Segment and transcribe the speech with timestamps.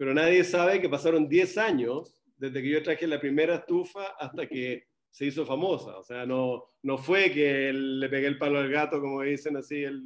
[0.00, 4.46] pero nadie sabe que pasaron 10 años desde que yo traje la primera estufa hasta
[4.46, 5.98] que se hizo famosa.
[5.98, 9.84] O sea, no, no fue que le pegué el palo al gato, como dicen así,
[9.84, 10.02] el,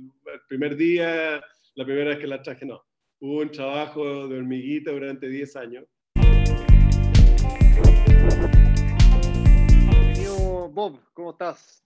[0.48, 1.40] primer día,
[1.76, 2.84] la primera vez que la traje, no.
[3.20, 5.84] Hubo un trabajo de hormiguita durante 10 años.
[9.78, 11.84] Bienvenido, Bob, ¿cómo estás?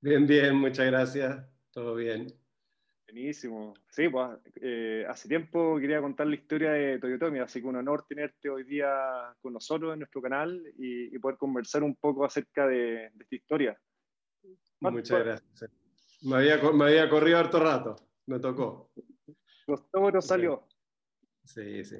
[0.00, 1.44] Bien, bien, muchas gracias.
[1.70, 2.28] Todo bien.
[3.12, 3.74] Buenísimo.
[3.90, 8.06] Sí, pues eh, hace tiempo quería contar la historia de Toyotomi, así que un honor
[8.08, 8.88] tenerte hoy día
[9.42, 13.78] con nosotros en nuestro canal y, poder conversar un poco acerca de, esta historia.
[14.80, 15.70] Muchas gracias.
[16.22, 18.90] Me había, me había, corrido harto rato, me tocó.
[19.66, 20.66] Costó, pero salió.
[21.44, 21.98] Sí, sí.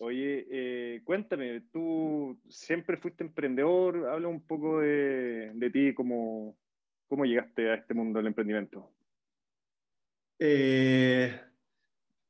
[0.00, 6.58] Oye, eh, cuéntame, tú siempre fuiste emprendedor, habla un poco de, de ti, cómo,
[7.06, 8.93] cómo llegaste a este mundo del emprendimiento.
[10.46, 11.40] Eh,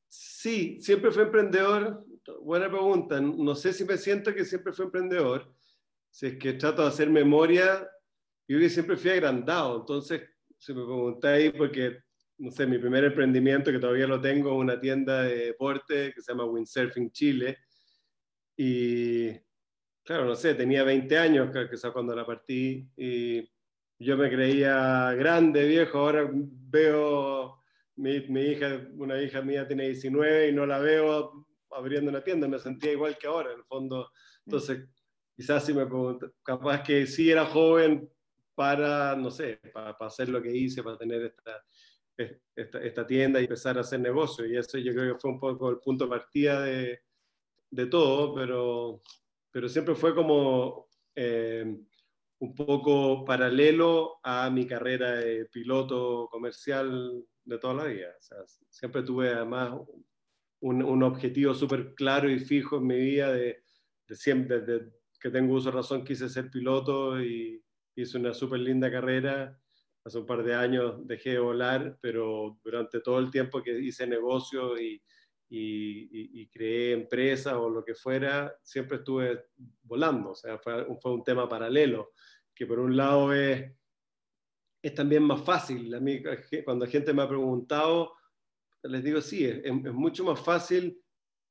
[0.09, 2.07] sí, siempre fui emprendedor.
[2.43, 3.21] Buena pregunta.
[3.21, 5.53] No sé si me siento que siempre fui emprendedor.
[6.11, 7.91] Si es que trato de hacer memoria,
[8.47, 9.81] yo siempre fui agrandado.
[9.81, 10.23] Entonces,
[10.57, 12.03] si me preguntáis, porque,
[12.39, 16.31] no sé, mi primer emprendimiento, que todavía lo tengo, una tienda de deporte que se
[16.31, 17.59] llama Windsurfing Chile.
[18.57, 19.29] Y,
[20.05, 22.89] claro, no sé, tenía 20 años, que cuando la partí.
[22.97, 23.43] Y
[23.99, 25.99] yo me creía grande, viejo.
[25.99, 27.64] Ahora veo
[27.97, 32.49] mi, mi, hija, una hija mía tiene 19 y no la veo abriendo una tienda,
[32.49, 34.11] me sentía igual que ahora, en el fondo.
[34.47, 34.89] Entonces,
[35.37, 38.09] quizás si me pregunto, capaz que sí era joven
[38.55, 41.65] para, no sé, para, hacer lo que hice, para tener esta,
[42.55, 44.47] esta, esta, tienda y empezar a hacer negocio.
[44.47, 47.01] Y eso yo creo que fue un poco el punto de partida de,
[47.71, 49.03] de todo, pero,
[49.51, 51.77] pero siempre fue como eh,
[52.39, 58.15] un poco paralelo a mi carrera de piloto comercial de toda la vida.
[58.69, 59.75] siempre tuve además
[60.61, 63.63] un, un objetivo súper claro y fijo en mi vida de,
[64.09, 67.63] de siempre, desde que tengo uso de razón, quise ser piloto y
[67.97, 69.59] hice una súper linda carrera.
[70.05, 74.07] Hace un par de años dejé de volar, pero durante todo el tiempo que hice
[74.07, 75.03] negocio y,
[75.49, 79.47] y, creé empresas o lo que fuera, siempre estuve
[79.83, 80.33] volando.
[80.33, 82.13] O sea, fue, fue un tema paralelo,
[82.55, 83.73] que por un lado es
[84.85, 85.95] es también más fácil.
[85.95, 86.23] A mí,
[86.63, 88.13] cuando la gente me ha preguntado,
[88.83, 91.01] les digo, sí, es, mucho más fácil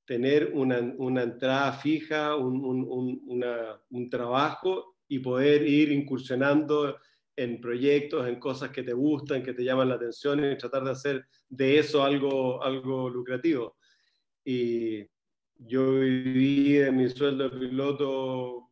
[0.05, 6.95] tener una, una entrada fija, un, un, un, trabajo y poder ir incursionando
[7.35, 10.91] en proyectos, en cosas que te gustan, que te llaman la atención y tratar de
[10.91, 13.77] hacer de eso algo, algo lucrativo.
[14.45, 15.07] Y
[15.57, 18.69] yo viví en mi sueldo de piloto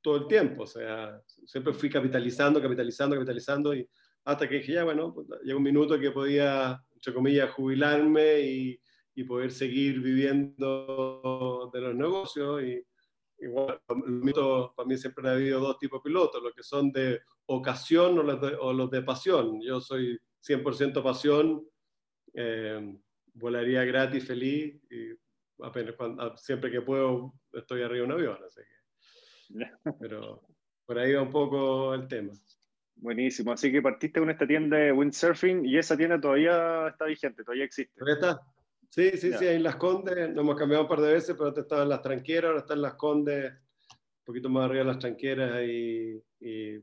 [0.00, 3.88] todo el tiempo, o sea, siempre fui capitalizando, capitalizando, capitalizando y
[4.32, 8.80] hasta que dije, ya, bueno, pues, llegó un minuto que podía, entre comillas, jubilarme y,
[9.14, 12.62] y poder seguir viviendo de los negocios.
[12.62, 12.84] Y
[13.40, 18.18] igual, para mí siempre ha habido dos tipos de pilotos, los que son de ocasión
[18.18, 19.60] o los de, o los de pasión.
[19.60, 21.66] Yo soy 100% pasión,
[22.34, 22.96] eh,
[23.34, 25.10] volaría gratis, feliz, y
[25.62, 28.38] apenas cuando, siempre que puedo estoy arriba de un avión.
[28.46, 29.66] Así que,
[30.00, 30.42] pero
[30.86, 32.32] por ahí va un poco el tema.
[33.00, 33.52] Buenísimo.
[33.52, 37.64] Así que partiste con esta tienda de windsurfing y esa tienda todavía está vigente, todavía
[37.64, 37.98] existe.
[37.98, 38.40] ¿Todavía está?
[38.90, 40.28] Sí, sí, sí, ahí en Las Condes.
[40.30, 42.74] Nos hemos cambiado un par de veces, pero antes estaba en Las Tranqueras, ahora está
[42.74, 45.62] en Las Condes, un poquito más arriba de Las Tranqueras.
[45.66, 46.22] Y,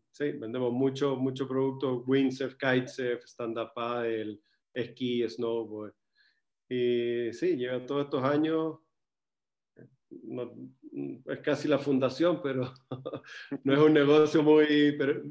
[0.09, 4.39] sí, vendemos mucho, mucho producto: windsurf, kitesurf, stand-up paddle,
[4.73, 5.94] esquí, snowboard.
[6.67, 8.79] Y sí, lleva todos estos años.
[11.25, 12.73] es casi la fundación, pero
[13.63, 14.95] no es un negocio muy.
[14.97, 15.22] Pero,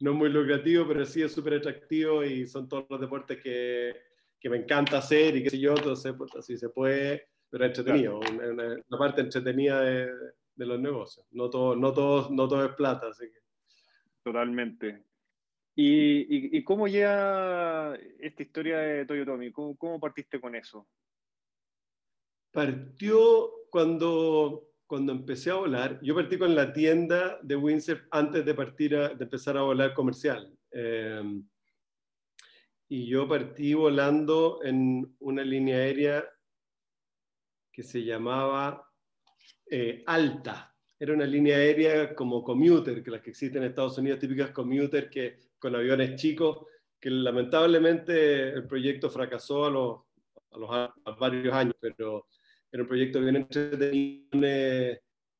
[0.00, 3.94] no muy lucrativo, pero sí es súper atractivo y son todos los deportes que,
[4.40, 7.78] que, me encanta hacer y qué sé yo, entonces pues, así se puede, pero es
[7.78, 10.10] entretenido, una, parte entretenida de,
[10.54, 11.26] de, los negocios.
[11.30, 13.40] No todo, no, todo, no todo es plata, así que.
[14.22, 15.04] Totalmente.
[15.74, 19.52] ¿Y, y, y cómo llega esta historia de Toyotomi?
[19.52, 20.88] ¿Cómo, ¿Cómo partiste con eso?
[22.50, 28.54] Partió cuando cuando empecé a volar, yo partí con la tienda de windsurf antes de,
[28.54, 30.52] partir de empezar a volar comercial.
[30.72, 31.22] Eh,
[32.88, 36.28] y yo partí volando en una línea aérea
[37.70, 38.84] que se llamaba
[39.70, 40.74] eh, Alta.
[40.98, 45.08] Era una línea aérea como commuter, que las que existen en Estados Unidos, típicas commuter,
[45.08, 46.66] que, con aviones chicos,
[46.98, 50.00] que lamentablemente el proyecto fracasó a los,
[50.50, 52.26] a los a varios años, pero
[52.72, 54.28] era un proyecto bien entretenido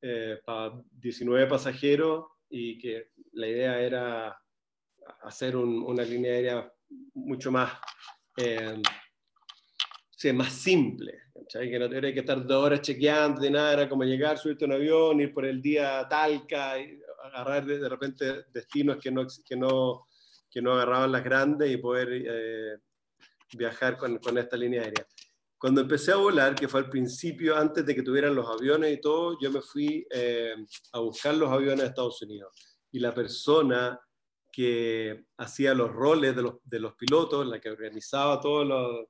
[0.01, 4.37] eh, para 19 pasajeros y que la idea era
[5.21, 6.73] hacer una línea aérea
[7.13, 7.73] mucho más
[8.37, 8.81] eh,
[10.33, 11.13] más simple,
[11.49, 14.67] que no tenía que estar dos horas chequeando, de nada, era como llegar, subirte a
[14.67, 19.25] un avión, ir por el día a Talca, y agarrar de, repente destinos que no,
[19.43, 20.07] que, no,
[20.49, 22.77] que no agarraban las grandes y poder eh,
[23.57, 25.07] viajar con, con esta línea aérea.
[25.61, 28.99] Cuando empecé a volar, que fue al principio, antes de que tuvieran los aviones y
[28.99, 30.55] todo, yo me fui eh,
[30.91, 32.51] a buscar los aviones a Estados Unidos.
[32.91, 34.01] Y la persona
[34.51, 39.05] que hacía los roles de los, de los pilotos, la que organizaba todos los,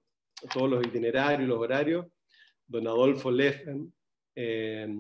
[0.54, 2.08] todos los itinerarios, los horarios,
[2.68, 3.94] don Adolfo Leffen,
[4.36, 4.94] eh,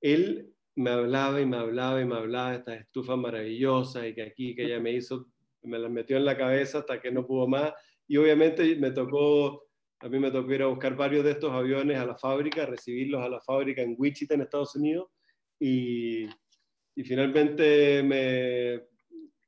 [0.00, 4.22] él me hablaba y me hablaba y me hablaba de estas estufas maravillosas y que
[4.22, 5.28] aquí, que ella me hizo,
[5.62, 7.72] me las metió en la cabeza hasta que no pudo más.
[8.08, 9.69] Y obviamente me tocó
[10.00, 13.22] a mí me tocó ir a buscar varios de estos aviones a la fábrica, recibirlos
[13.22, 15.08] a la fábrica en Wichita, en Estados Unidos,
[15.58, 16.26] y,
[17.04, 18.74] finalmente me,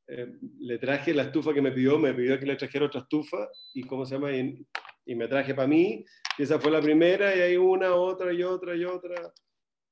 [0.06, 3.48] eh, le traje la estufa que me pidió, me pidió que le trajera otra estufa,
[3.72, 4.66] y cómo se llama, y,
[5.06, 6.04] y me traje para mí,
[6.36, 9.32] y esa fue la primera, y hay una, otra y otra y otra,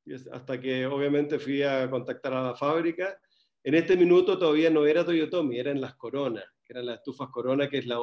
[0.05, 3.19] y hasta que obviamente fui a contactar a la fábrica.
[3.63, 7.69] En este minuto todavía no era Toyotomi, eran las Corona, que eran las estufas Corona,
[7.69, 7.99] que es la,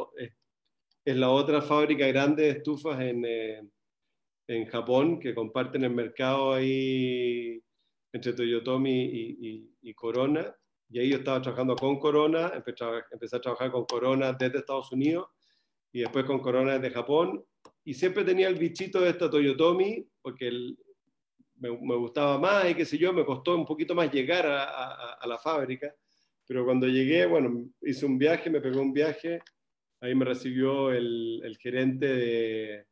[1.07, 3.62] es la otra fábrica grande de estufas en, eh,
[4.45, 7.63] en Japón que comparten el mercado ahí
[8.12, 10.54] entre Toyotomi y, y, Corona.
[10.89, 14.57] Y ahí yo estaba trabajando con Corona, empecé a, empecé a trabajar con Corona desde
[14.57, 15.30] Estados Unidos
[15.94, 17.42] y después con Corona desde Japón.
[17.86, 20.51] Y siempre tenía el bichito de esta Toyotomi porque
[21.56, 24.63] me, me, gustaba más y qué sé yo, me costó un poquito más llegar a,
[24.65, 25.95] a, a la fábrica.
[26.45, 29.39] Pero cuando llegué, bueno, hice un viaje, me pegó un viaje
[29.99, 32.85] Ahí me recibió el, el gerente, de,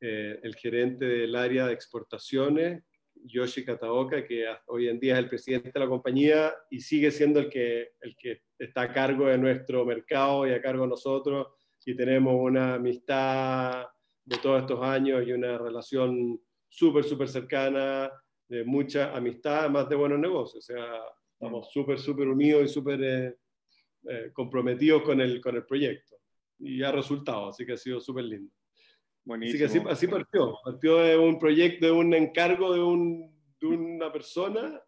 [0.00, 2.82] eh, el gerente del área de exportaciones,
[3.14, 7.38] Yoshi Kataoka, que hoy en día es el presidente de la compañía y sigue siendo
[7.38, 11.46] el que, el que está a cargo de nuestro mercado y a cargo de nosotros.
[11.86, 13.86] Y tenemos una amistad
[14.24, 18.10] de todos estos años y una relación súper, súper cercana,
[18.48, 20.68] de mucha amistad, más de buenos negocios.
[20.68, 21.00] O sea,
[21.32, 23.36] estamos súper, súper unidos y súper eh,
[24.08, 26.16] eh, comprometidos con el, con el proyecto
[26.58, 28.52] y ha resultado, así que ha sido súper lindo.
[29.24, 29.64] Buenísimo.
[29.64, 30.58] Así que así, partió.
[30.64, 34.80] Partió de un proyecto, de un encargo de, un, de una persona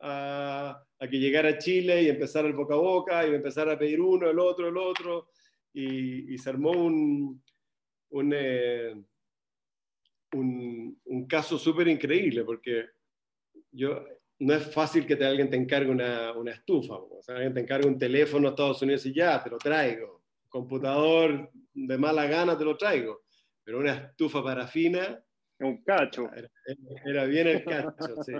[0.00, 3.78] a, a, que llegara a Chile y empezara el boca a boca y empezar a
[3.78, 5.28] pedir uno, el otro, el otro.
[5.72, 7.42] Y, y se armó un,
[8.10, 8.94] un, eh,
[10.32, 12.86] un, un caso súper increíble porque
[13.70, 14.04] yo,
[14.40, 16.94] no es fácil que te, alguien te encargue una, una estufa.
[16.94, 20.23] O sea, alguien te encargue un teléfono a Estados Unidos y ya, te lo traigo
[20.54, 23.24] computador de mala gana te lo traigo,
[23.64, 25.20] pero una estufa parafina.
[25.58, 26.30] Un cacho.
[27.04, 28.32] Era, bien el cacho, sí.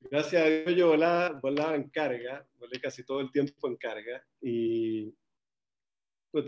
[0.00, 4.22] Gracias a Dios yo volaba, volaba en carga, volé casi todo el tiempo en carga
[4.42, 5.14] y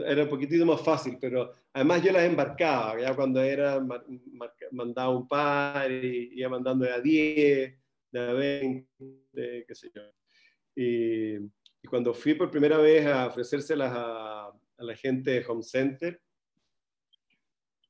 [0.05, 3.83] era un poquitito más fácil, pero además yo las embarcaba, ya cuando era,
[4.73, 7.79] mandaba un par y iba mandando de a 10,
[8.11, 10.03] de a 20, qué sé yo.
[10.75, 15.63] Y, y cuando fui por primera vez a ofrecérselas a, a la gente de Home
[15.63, 16.21] Center.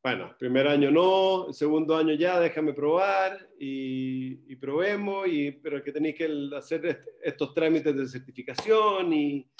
[0.02, 6.14] Bueno, primer año no, segundo año ya, déjame probar y, probemos, y, pero que tenéis
[6.14, 9.50] que hacer estos trámites de certificación y,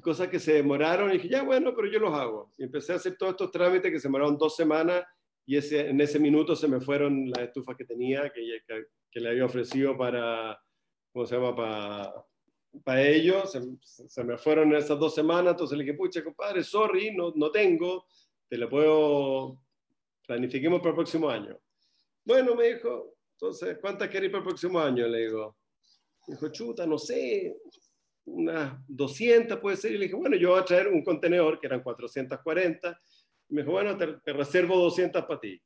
[0.00, 1.10] cosas que se demoraron.
[1.10, 2.50] Y dije, ya bueno, pero yo los hago.
[2.58, 5.04] Y empecé a hacer todos estos trámites que se demoraron dos semanas
[5.46, 9.20] y ese, en ese minuto se me fueron las estufas que tenía, que, que, que
[9.20, 10.60] le había ofrecido para,
[11.12, 11.54] ¿cómo se llama?
[11.54, 12.12] Para
[12.84, 13.52] para ellos,
[13.82, 18.06] se, me fueron esas dos semanas, entonces le dije, pucha, compadre, sorry, no, no tengo,
[18.48, 19.58] te la puedo,
[20.26, 21.58] planifiquemos para el próximo año.
[22.24, 25.06] Bueno, me dijo, entonces, ¿cuántas queréis para el próximo año?
[25.06, 25.56] Le digo,
[26.26, 27.56] me dijo, chuta, no sé,
[28.24, 29.92] unas 200 puede ser.
[29.92, 33.00] Y le dije, bueno, yo voy a traer un contenedor, que eran 440.
[33.48, 35.60] Y me dijo, bueno, te, te reservo 200 para ti.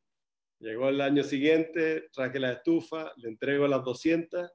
[0.58, 4.50] Llegó el año siguiente, traje la estufa, le entrego las 200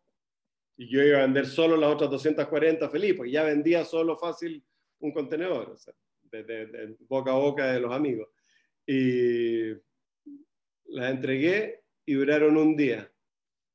[0.81, 4.63] y yo iba a vender solo las otras 240 feliz, porque ya vendía solo fácil
[4.97, 5.93] un contenedor, o sea,
[6.31, 8.29] de, boca a boca de los amigos.
[8.87, 9.73] Y
[10.85, 13.11] las entregué y duraron un día.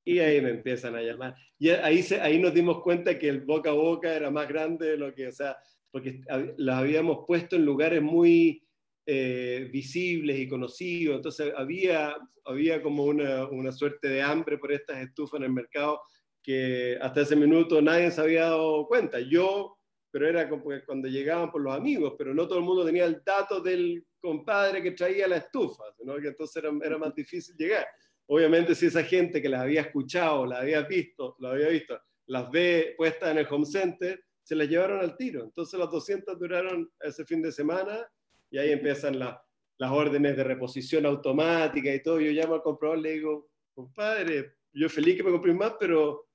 [0.05, 1.37] Y ahí me empiezan a llamar.
[1.61, 4.89] Y ahí, se, ahí nos dimos cuenta que el boca a boca era más grande
[4.89, 5.57] de lo que, o sea,
[5.93, 6.23] porque
[6.57, 8.67] las habíamos puesto en lugares muy
[9.07, 11.15] eh, visibles y conocidos.
[11.15, 16.01] Entonces había, había como una, una suerte de hambre por estas estufas en el mercado
[16.47, 19.19] que hasta ese minuto nadie se había dado cuenta.
[19.19, 19.77] Yo,
[20.13, 20.49] pero era
[20.87, 24.81] cuando llegaban por los amigos, pero no todo el mundo tenía el dato del compadre
[24.81, 26.17] que traía la estufa, ¿no?
[26.21, 27.85] que entonces era, era, más difícil llegar.
[28.27, 32.49] Obviamente si esa gente que las había escuchado, las había visto, las había visto, las
[32.53, 35.43] ve puestas en el home center, se las llevaron al tiro.
[35.43, 38.07] Entonces las 200 duraron ese fin de semana
[38.51, 39.37] y ahí empiezan las
[39.79, 42.21] las órdenes de reposición automática y todo.
[42.21, 46.26] Yo llamo al comprador, le digo, compadre, yo feliz que me compré más, pero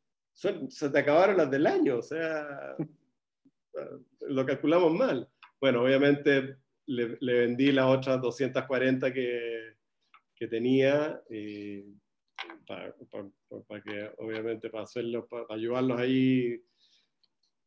[0.70, 2.76] se te acabaron las del año, o sea,
[4.22, 5.30] lo calculamos mal.
[5.60, 6.58] Bueno, obviamente
[6.88, 9.76] le, vendí las otras 240 que,
[10.36, 11.22] que tenía
[12.66, 12.94] para,
[13.84, 16.60] que, obviamente, para hacerlo, para ayudarlos ahí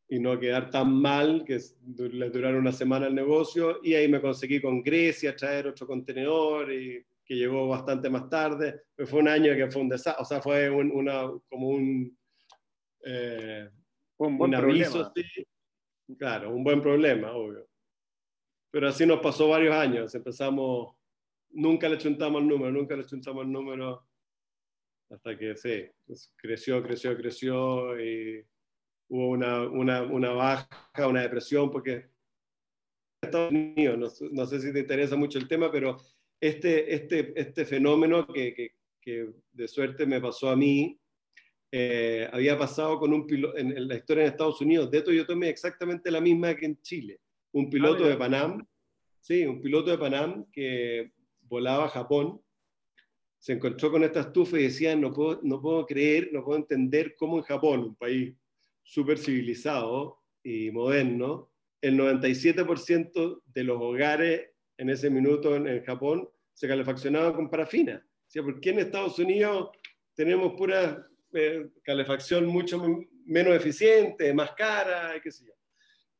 [0.07, 3.79] y no quedar tan mal que les durara una semana el negocio.
[3.83, 8.81] Y ahí me conseguí con Grecia traer otro contenedor y que llegó bastante más tarde.
[9.05, 12.15] fue un año que fue un desastre, o sea, fue una, como un,
[13.05, 13.69] eh,
[14.17, 15.13] un, buen aviso.
[16.17, 17.67] Claro, un buen problema, obvio.
[18.71, 20.13] Pero así nos pasó varios años.
[20.15, 20.95] Empezamos,
[21.51, 24.05] nunca le chuntamos el número, nunca le chuntamos el número
[25.09, 28.43] hasta que sí, pues, creció, creció, creció y
[29.07, 32.09] hubo una, una, una baja, una depresión, porque
[33.21, 35.97] Estados Unidos, no, sé si te interesa mucho el tema, pero
[36.39, 40.99] este, este, este fenómeno que, que, que de suerte me pasó a mí,
[41.77, 45.49] eh, había pasado con un piloto, en, la historia en Estados Unidos, de yo tomé
[45.49, 47.19] exactamente la misma que en Chile.
[47.51, 48.65] Un piloto ah, de Panam,
[49.19, 52.41] sí, un piloto de Panam que volaba a Japón
[53.37, 57.13] se encontró con esta estufa y decía, no puedo, no puedo creer, no puedo entender
[57.13, 58.33] cómo en Japón, un país
[58.81, 61.51] súper civilizado y moderno,
[61.81, 68.01] el 97% de los hogares en ese minuto en, Japón se calefaccionaban con parafina.
[68.01, 69.71] O sea, ¿Por qué en Estados Unidos
[70.13, 71.05] tenemos pura
[71.35, 72.83] eh, calefacción mucho
[73.25, 75.53] menos eficiente, más cara, qué sé yo?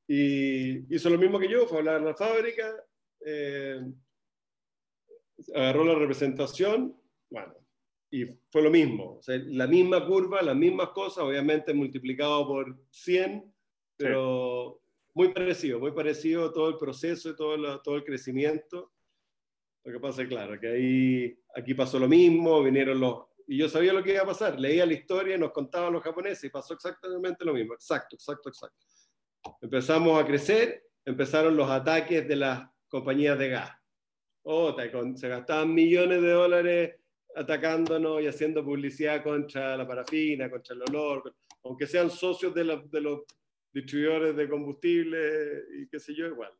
[0.07, 2.75] Y hizo lo mismo que yo, fue a hablar en la fábrica,
[3.25, 3.81] eh,
[5.53, 6.95] agarró la representación
[7.29, 7.53] bueno,
[8.11, 12.77] y fue lo mismo, o sea, la misma curva, las mismas cosas, obviamente multiplicado por
[12.91, 13.53] 100,
[13.97, 14.81] pero
[15.13, 18.93] muy parecido, muy parecido todo el proceso y todo, todo el crecimiento.
[19.83, 23.25] Lo que pasa es claro, que ahí, aquí pasó lo mismo, vinieron los...
[23.47, 26.03] Y yo sabía lo que iba a pasar, leía la historia y nos contaban los
[26.03, 28.85] japoneses y pasó exactamente lo mismo, exacto, exacto, exacto.
[29.61, 33.71] Empezamos a crecer, empezaron los ataques de las compañías de gas.
[34.43, 34.75] Oh,
[35.15, 36.95] se gastaban millones de dólares
[37.35, 43.01] atacándonos y haciendo publicidad contra la parafina, contra el olor, aunque sean socios de, de
[43.01, 43.21] los
[43.73, 46.51] distribuidores de combustible y qué sé yo, igual.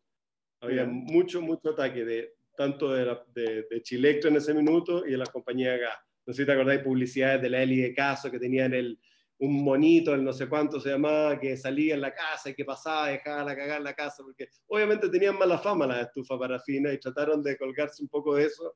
[0.60, 5.18] Había mucho, mucho ataque, de, tanto de, la, de, Chilectro en ese minuto y de
[5.18, 5.98] las compañías de gas.
[6.26, 9.00] No sé si te acordáis publicidades de la Eli de Caso que tenían el,
[9.40, 12.66] un monito, el no sé cuánto se llamaba, que salía en la casa y que
[12.66, 16.92] pasaba, dejaba la cagar en la casa, porque obviamente tenían mala fama las estufas parafina
[16.92, 18.76] y trataron de colgarse un poco de eso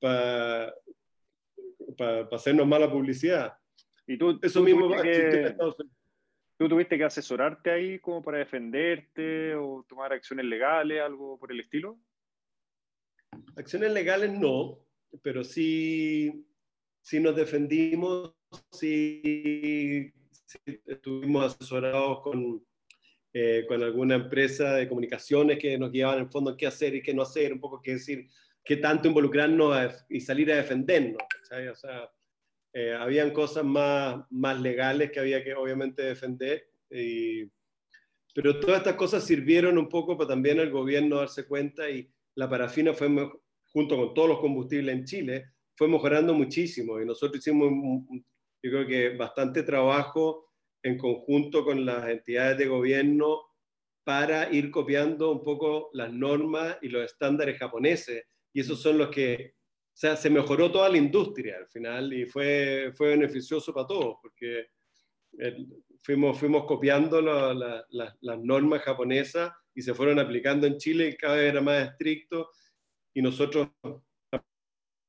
[0.00, 0.72] para
[1.96, 3.54] para hacernos mala publicidad.
[4.06, 5.56] Y tú, eso mismo que,
[6.56, 11.60] ¿Tú tuviste que asesorarte ahí como para defenderte o tomar acciones legales, algo por el
[11.60, 11.98] estilo?
[13.56, 14.78] Acciones legales no,
[15.22, 16.46] pero sí,
[17.04, 18.34] sí nos defendimos,
[18.72, 20.10] sí,
[20.86, 22.64] estuvimos asesorados con,
[23.32, 27.02] eh, con alguna empresa de comunicaciones que nos guiaban en el fondo qué hacer y
[27.02, 28.26] qué no hacer, un poco qué decir
[28.64, 31.22] qué tanto involucrarnos y salir a defendernos.
[31.42, 32.10] O sea,
[32.72, 36.66] eh, habían cosas más, más legales que había que obviamente defender,
[38.34, 42.48] pero todas estas cosas sirvieron un poco para también el gobierno darse cuenta y la
[42.48, 43.08] parafina fue,
[43.66, 47.70] junto con todos los combustibles en Chile, fue mejorando muchísimo y nosotros hicimos,
[48.62, 50.52] yo creo que bastante trabajo
[50.82, 53.42] en conjunto con las entidades de gobierno
[54.04, 58.24] para ir copiando un poco las normas y los estándares japoneses.
[58.52, 62.26] Y esos son los que, o sea, se mejoró toda la industria al final y
[62.26, 64.66] fue, fue beneficioso para todos, porque
[66.02, 71.50] fuimos, fuimos copiando las normas japonesas y se fueron aplicando en Chile y cada vez
[71.50, 72.50] era más estricto
[73.14, 73.68] y nosotros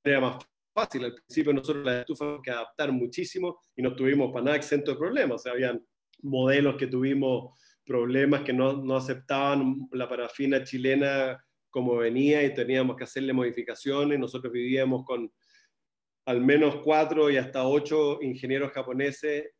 [0.04, 0.38] era más
[0.76, 1.06] fácil.
[1.06, 4.98] Al principio nosotros las tuvimos que adaptar muchísimo y no tuvimos para nada exento de
[4.98, 5.36] problemas.
[5.36, 5.84] O sea, habían
[6.22, 12.98] modelos que tuvimos problemas que no, no aceptaban la parafina chilena como venía y teníamos
[12.98, 14.20] que hacerle modificaciones.
[14.20, 15.32] Nosotros vivíamos con
[16.26, 19.52] al menos cuatro y hasta ocho ingenieros japoneses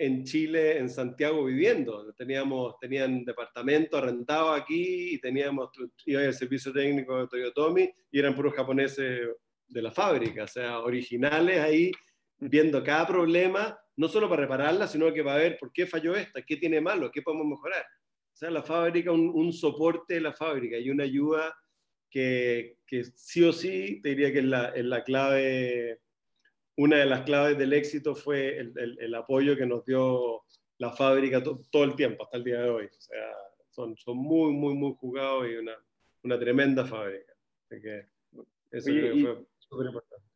[0.00, 2.12] en Chile, en Santiago viviendo.
[2.14, 5.70] Teníamos, tenían departamento arrendado aquí y teníamos,
[6.06, 9.28] iba el servicio técnico de Toyotomi y eran puros japoneses
[9.68, 11.92] de la fábrica, o sea, originales ahí,
[12.38, 16.42] viendo cada problema, no solo para repararla, sino que para ver por qué falló esta,
[16.42, 17.84] qué tiene malo, qué podemos mejorar.
[18.32, 21.56] O sea, la fábrica, un, soporte de la fábrica y una ayuda
[22.08, 26.00] que, que, sí o sí, te diría que es la, la clave,
[26.76, 30.44] una de las claves del éxito fue el, el, apoyo que nos dio
[30.78, 32.86] la fábrica todo el tiempo, hasta el día de hoy.
[32.86, 33.34] O sea,
[33.70, 35.74] son, son muy, muy, muy jugados y una,
[36.22, 37.32] una tremenda fábrica.
[38.70, 40.26] eso fue súper importante.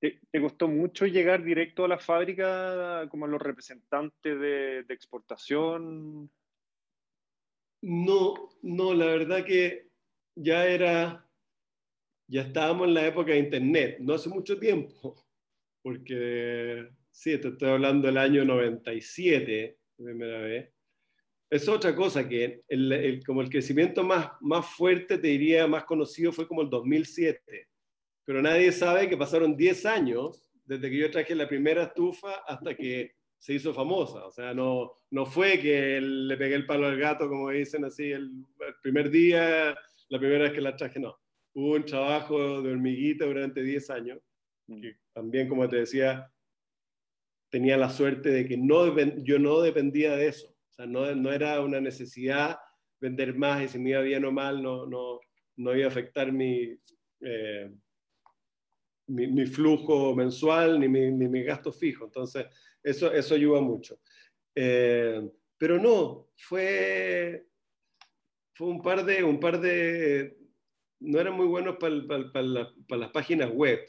[0.00, 6.30] ¿Te, costó mucho llegar directo a la fábrica como los representantes de, de exportación?
[7.80, 9.88] No, no, la verdad que
[10.34, 11.26] ya era,
[12.28, 15.14] ya estábamos en la época de Internet, no hace mucho tiempo,
[15.82, 20.72] porque sí, te estoy hablando del año 97, primera vez.
[21.50, 26.32] Es otra cosa que el, como el crecimiento más, más fuerte, te diría, más conocido
[26.32, 27.68] fue como el 2007.
[28.24, 32.74] Pero nadie sabe que pasaron 10 años desde que yo traje la primera estufa hasta
[32.74, 34.24] que se hizo famosa.
[34.24, 38.10] O sea, no, no fue que le pegué el palo al gato, como dicen así,
[38.10, 38.30] el,
[38.66, 39.76] el primer día,
[40.08, 41.18] la primera vez que la traje, no.
[41.52, 44.18] Hubo un trabajo de hormiguita durante 10 años,
[44.66, 44.80] mm.
[44.80, 46.32] que también, como te decía,
[47.50, 50.48] tenía la suerte de que no, yo no dependía de eso.
[50.48, 52.58] O sea, no, no era una necesidad
[52.98, 55.20] vender más y si me iba bien o mal no, no,
[55.56, 56.76] no iba a afectar mi,
[57.20, 57.70] eh,
[59.06, 62.04] mi, flujo mensual ni mi, ni mi, gasto fijo.
[62.04, 62.46] Entonces,
[62.82, 63.98] eso, eso ayuda mucho.
[64.54, 67.46] Eh, pero no, fue,
[68.54, 70.36] fue un par de, un par de,
[71.00, 71.94] no eran muy buenos para,
[72.96, 73.80] las páginas web.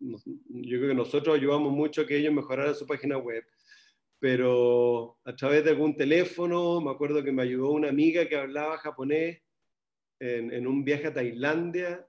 [0.00, 3.44] Yo creo que nosotros ayudamos mucho a que ellos mejoraran su página web,
[4.18, 8.78] pero a través de algún teléfono, me acuerdo que me ayudó una amiga que hablaba
[8.78, 9.42] japonés
[10.20, 12.06] en, un viaje a Tailandia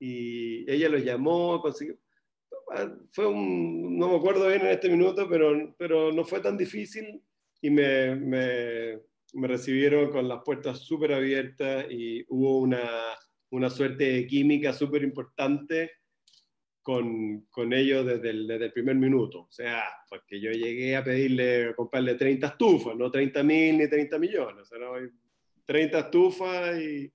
[0.00, 1.96] y ella lo llamó, consiguió.
[3.10, 7.22] Fue un, no me acuerdo bien en este minuto, pero, pero no fue tan difícil
[7.60, 9.00] y me, me,
[9.34, 12.80] me recibieron con las puertas súper abiertas y hubo una
[13.50, 15.92] una suerte de química súper importante
[16.82, 19.42] con, con, ellos desde el, desde el, primer minuto.
[19.42, 23.88] O sea, porque yo llegué a pedirle, a comprarle 30 estufas, no 30 mil ni
[23.88, 24.62] 30 millones.
[24.62, 24.78] O sea,
[25.66, 27.12] 30 estufas y,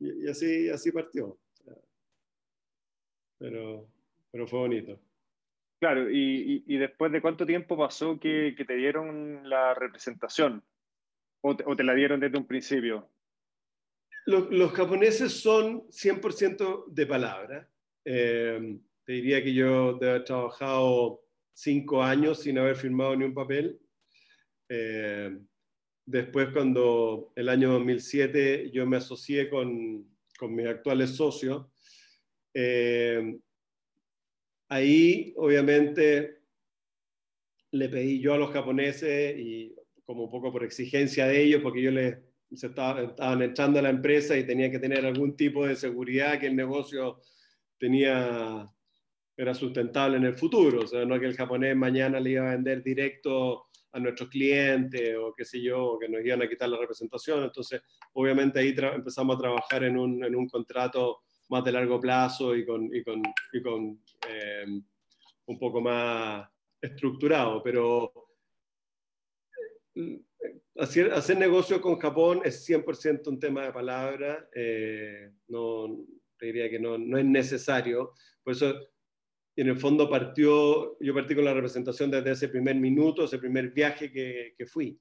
[0.00, 1.38] y, así, así partió.
[3.38, 3.88] Pero,
[4.30, 5.00] pero fue bonito.
[5.78, 10.64] Claro, y, y, después de cuánto tiempo pasó que, que te dieron la representación?
[11.42, 13.10] ¿O te, ¿O te, la dieron desde un principio?
[14.26, 17.70] Los, japoneses son 100% de palabra.
[18.04, 21.22] Eh, te diría que yo de haber trabajado
[21.52, 23.78] cinco años sin haber firmado ni un papel.
[24.68, 25.38] Eh,
[26.04, 30.04] después, cuando el año 2007 yo me asocié con,
[30.38, 31.66] con mis actuales socios,
[32.58, 33.38] eh,
[34.68, 36.38] ahí obviamente
[37.72, 39.74] le pedí yo a los japoneses y
[40.06, 42.16] como un poco por exigencia de ellos, porque yo les
[42.54, 46.46] se estaban echando a la empresa y tenía que tener algún tipo de seguridad que
[46.46, 47.20] el negocio
[47.78, 48.70] tenía,
[49.36, 50.82] era sustentable en el futuro.
[50.82, 55.16] O sea, no que el japonés mañana le iba a vender directo a nuestros clientes
[55.18, 57.42] o qué sé yo, que nos iban a quitar la representación.
[57.44, 62.94] Entonces, obviamente ahí empezamos a trabajar en un, contrato más de largo plazo y con,
[62.94, 64.66] y con, y con eh,
[65.46, 66.48] un poco más
[66.80, 67.62] estructurado.
[67.62, 68.12] Pero
[70.78, 76.04] hacer, hacer negocio con Japón es 100% un tema de palabra, eh, no,
[76.38, 78.74] te diría que no, no es necesario, por eso
[79.56, 83.70] en el fondo partió, yo partí con la representación desde ese primer minuto, ese primer
[83.70, 85.00] viaje que, que fui.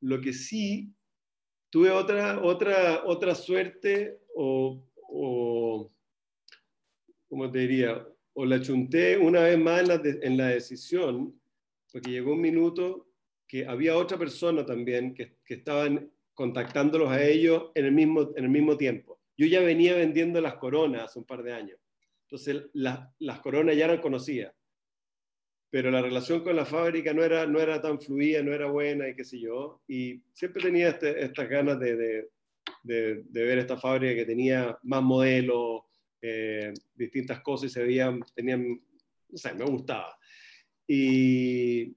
[0.00, 0.90] Lo que sí,
[1.68, 4.82] tuve otra, otra, otra suerte o,
[5.14, 5.92] o
[7.28, 8.06] ¿cómo te diría?
[8.34, 9.88] O la chunté una vez más en
[10.36, 11.40] la, la decisión,
[11.92, 13.08] porque llegó un minuto
[13.46, 18.50] que había otra persona también que, estaban contactándolos a ellos en el, mismo, en el
[18.50, 19.20] mismo tiempo.
[19.36, 21.78] Yo ya venía vendiendo las coronas hace un par de años.
[22.22, 24.52] Entonces, las coronas ya eran conocidas.
[25.70, 29.08] Pero la relación con la fábrica no era, no era tan fluida, no era buena
[29.08, 29.80] y qué sé yo.
[29.86, 32.28] Y siempre tenía este, estas ganas de,
[32.82, 35.82] de, ver esta fábrica que tenía más modelos,
[36.20, 38.80] eh, distintas cosas y se veían, tenían,
[39.28, 40.18] no sé, me gustaba.
[40.86, 41.96] Y,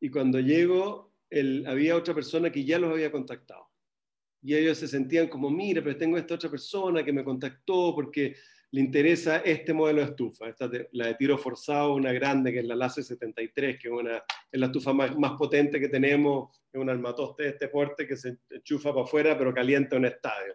[0.00, 1.12] y cuando llego,
[1.66, 3.68] había otra persona que ya los había contactado.
[4.42, 8.36] Y ellos se sentían como, mira, pero tengo esta otra persona que me contactó porque
[8.76, 12.64] le interesa este modelo de estufa, esta la de tiro forzado, una grande que es
[12.66, 14.18] la LACE 73, que es, una,
[14.52, 18.18] es la estufa más, más, potente que tenemos, es un armatoste de este porte que
[18.18, 20.52] se enchufa para afuera pero calienta un estadio.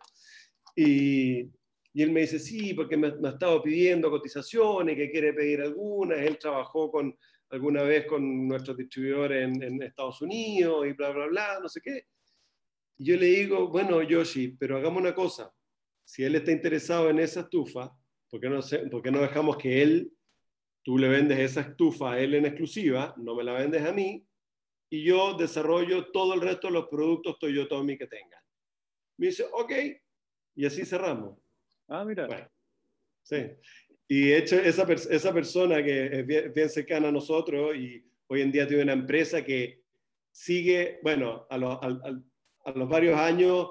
[0.76, 1.50] Y,
[1.94, 5.62] y él me dice, sí, porque me, me ha estado pidiendo cotizaciones, que quiere pedir
[5.62, 7.18] algunas, él trabajó con,
[7.50, 12.06] alguna vez con nuestro distribuidor en, Estados Unidos y bla, bla, bla, no sé qué.
[13.00, 15.52] Y yo le digo, bueno, Yoshi, pero hagamos una cosa.
[16.04, 17.92] Si él está interesado en esa estufa,
[18.32, 20.12] ¿por qué no, por qué no dejamos que él,
[20.84, 24.26] tú le vendes esa estufa a él en exclusiva, no me la vendes a mí,
[24.90, 28.42] y yo desarrollo todo el resto de los productos Toyotomi que tengan?
[29.18, 29.72] Me dice, ok.
[30.56, 31.38] Y así cerramos.
[31.88, 32.50] Ah, mira.
[33.24, 33.38] sí.
[34.08, 38.52] Y de hecho, esa, esa persona que es bien, cercana a nosotros y hoy en
[38.52, 39.84] día tiene una empresa que
[40.32, 43.70] sigue, bueno, a, a, los varios años,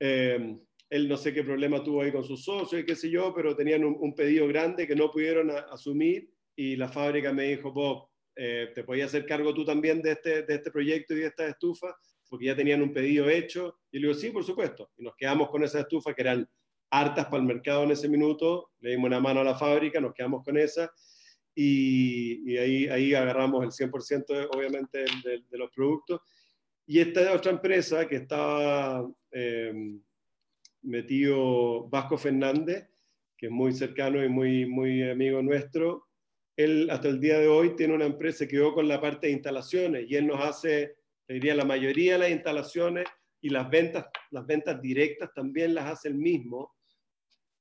[0.00, 0.58] eh,
[0.90, 3.54] él no sé qué problema tuvo ahí con sus socios y qué sé yo, pero
[3.54, 8.70] tenían un, pedido grande que no pudieron asumir y la fábrica me dijo, Bob, eh,
[8.74, 11.94] ¿te podías hacer cargo tú también de este, de este proyecto y de esta estufa?
[12.28, 13.78] Porque ya tenían un pedido hecho.
[13.90, 14.90] Y le digo, sí, por supuesto.
[14.96, 16.48] Y nos quedamos con esa estufa que eran
[16.90, 20.14] hartas para el mercado en ese minuto, le dimos una mano a la fábrica, nos
[20.14, 20.90] quedamos con esa
[21.60, 26.20] y, ahí, ahí agarramos el 100% obviamente de, los productos.
[26.86, 29.98] Y esta es otra empresa que estaba eh,
[30.82, 32.88] metido Vasco Fernández,
[33.36, 36.08] que es muy cercano y muy, muy amigo nuestro.
[36.56, 39.34] Él hasta el día de hoy tiene una empresa que quedó con la parte de
[39.34, 40.96] instalaciones y él nos hace,
[41.28, 43.06] diría, la mayoría de las instalaciones
[43.40, 46.74] y las ventas, las ventas directas también las hace él mismo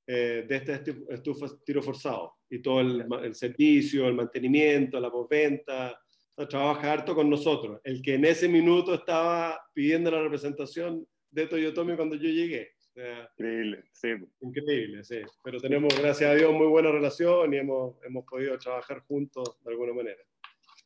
[0.08, 6.00] eh, de este estufa tiro forzado y todo el, servicio, el mantenimiento, la postventa.
[6.50, 7.82] trabaja harto con nosotros.
[7.84, 12.77] El que en ese minuto estaba pidiendo la representación de Toyotomi cuando yo llegué.
[13.34, 14.10] Increíble, sí.
[14.42, 15.22] Increíble, sí.
[15.44, 19.72] Pero tenemos, gracias a Dios, muy buena relación y hemos, hemos podido trabajar juntos de
[19.72, 20.22] alguna manera.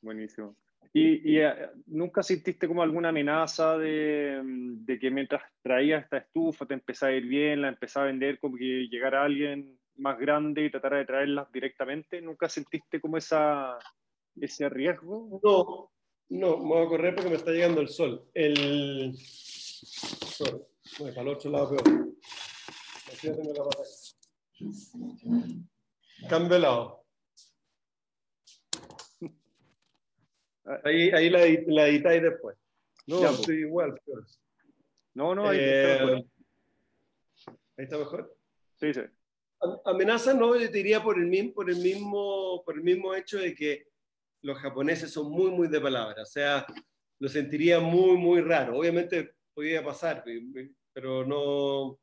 [0.02, 0.56] Buenísimo.
[0.94, 1.54] ¿Y, eh,
[1.88, 7.16] nunca sentiste como alguna amenaza de, de, que mientras traías esta estufa te empezaba a
[7.16, 11.06] ir bien, la empezaba a vender, como que llegara alguien más grande y tratara de
[11.06, 12.22] traerlas directamente?
[12.22, 13.78] ¿Nunca sentiste como esa,
[14.40, 15.40] ese riesgo?
[15.44, 15.92] No,
[16.30, 18.26] no, me voy a correr porque me está llegando el sol.
[18.34, 19.14] El...
[20.84, 21.12] Sorry.
[21.12, 22.12] para el otro lado peor.
[26.30, 27.06] Cambio de lado.
[30.84, 32.58] Ahí, ahí la, la editáis después.
[33.08, 34.00] No, ya, estoy igual.
[34.06, 34.40] Pues.
[35.14, 36.18] No, no, ahí, está mejor.
[36.18, 36.26] Eh,
[37.78, 38.38] ahí está mejor.
[38.80, 39.02] Sí, sí.
[39.86, 43.54] Amenaza no, yo diría por el, mismo, por, el mismo, por el mismo hecho de
[43.54, 43.88] que
[44.42, 46.24] los japoneses son muy, muy de palabra.
[46.24, 46.66] O sea,
[47.20, 48.78] lo sentiría muy, muy raro.
[48.78, 50.24] Obviamente podría pasar,
[50.94, 52.00] pero no.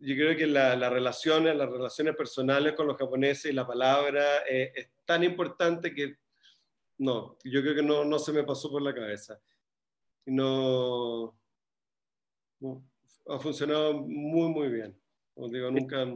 [0.00, 4.72] Yo creo que las relaciones, las relaciones personales con los japoneses y la palabra eh,
[4.74, 6.18] es tan importante que
[6.98, 9.40] no, yo creo que no, no se me pasó por la cabeza.
[10.26, 11.38] No,
[13.28, 14.96] ha funcionado muy, muy bien.
[15.34, 16.06] Como digo, nunca...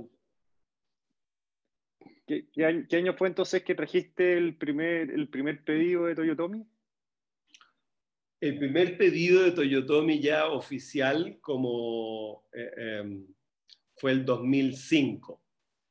[2.27, 6.67] ¿Qué, año, fue entonces que trajiste el primer, el primer pedido de Toyotomi?
[8.43, 13.25] El primer pedido de Toyotomi ya oficial como eh, em,
[13.95, 15.41] fue el 2005.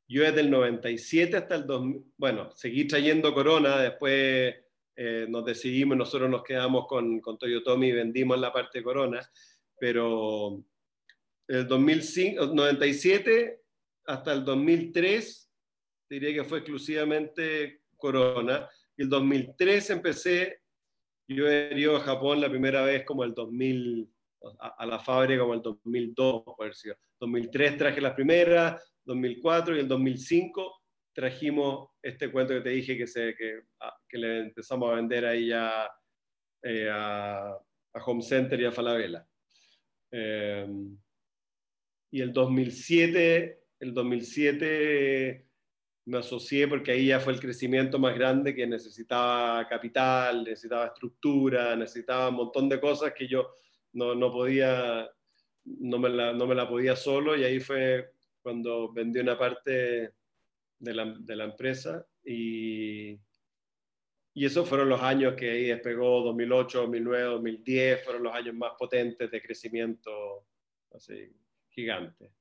[0.09, 4.53] Yo desde el 97 hasta el 2000, bueno, seguí trayendo Corona, después
[4.97, 9.21] eh, nos decidimos, nosotros nos quedamos con, Toyotomi y vendimos la parte Corona,
[9.79, 10.61] pero
[11.47, 13.61] el 2097
[14.07, 15.49] hasta el 2003
[16.09, 20.60] diría que fue exclusivamente Corona, y el 2003 empecé,
[21.35, 24.09] yo he ido a Japón la primera vez como el 2000,
[24.59, 26.95] a, la fábrica como el 2002, por decir.
[27.19, 30.81] 2003 traje la primera, 2004 y el 2005
[31.13, 33.05] trajimos este cuento que te dije que,
[34.07, 35.89] que, le empezamos a vender ahí ya
[36.63, 39.27] eh, a, a, Home Center y a Falabella.
[40.11, 40.97] Em,
[42.11, 45.50] y el 2007, el 2007
[46.05, 51.75] me asocié porque ahí ya fue el crecimiento más grande que necesitaba capital, necesitaba estructura,
[51.75, 53.53] necesitaba un montón de cosas que yo
[53.93, 55.09] no, no podía,
[55.65, 60.13] no me, la, no me la podía solo y ahí fue cuando vendí una parte
[60.79, 63.11] de la, de la empresa y,
[64.33, 68.71] y esos fueron los años que ahí despegó 2008, 2009, 2010, fueron los años más
[68.77, 70.47] potentes de crecimiento
[70.93, 71.31] así,
[71.69, 72.31] gigante.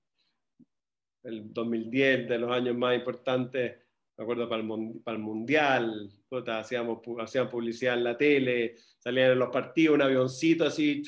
[1.23, 3.77] El 2010 de los años más importantes,
[4.17, 6.11] me acuerdo para el, para el Mundial,
[6.47, 11.03] hacíamos, hacíamos publicidad en la tele, salían en los partidos un avioncito así,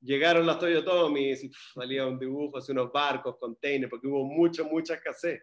[0.00, 1.34] llegaron las Toyotomi,
[1.74, 5.42] salía un dibujo, así unos barcos, containers, porque hubo mucha, mucha escasez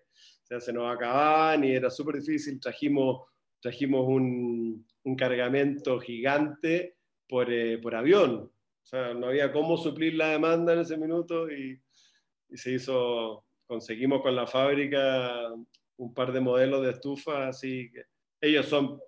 [0.49, 2.59] sea, se nos acababan y era súper difícil.
[2.59, 3.27] Trajimos,
[3.61, 8.51] trajimos un, un cargamento gigante por, eh, por, avión.
[8.83, 11.79] O sea, no había cómo suplir la demanda en ese minuto y,
[12.51, 15.53] se hizo, conseguimos con la fábrica
[15.97, 18.05] un par de modelos de estufa, así que
[18.41, 18.99] ellos son,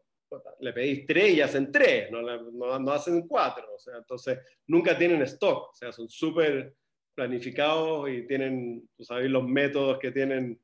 [0.60, 3.66] le pedís tres y hacen tres, no, no, hacen cuatro,
[3.98, 6.76] entonces nunca tienen stock, o sea, son súper
[7.16, 10.62] planificados y tienen, tú los métodos que tienen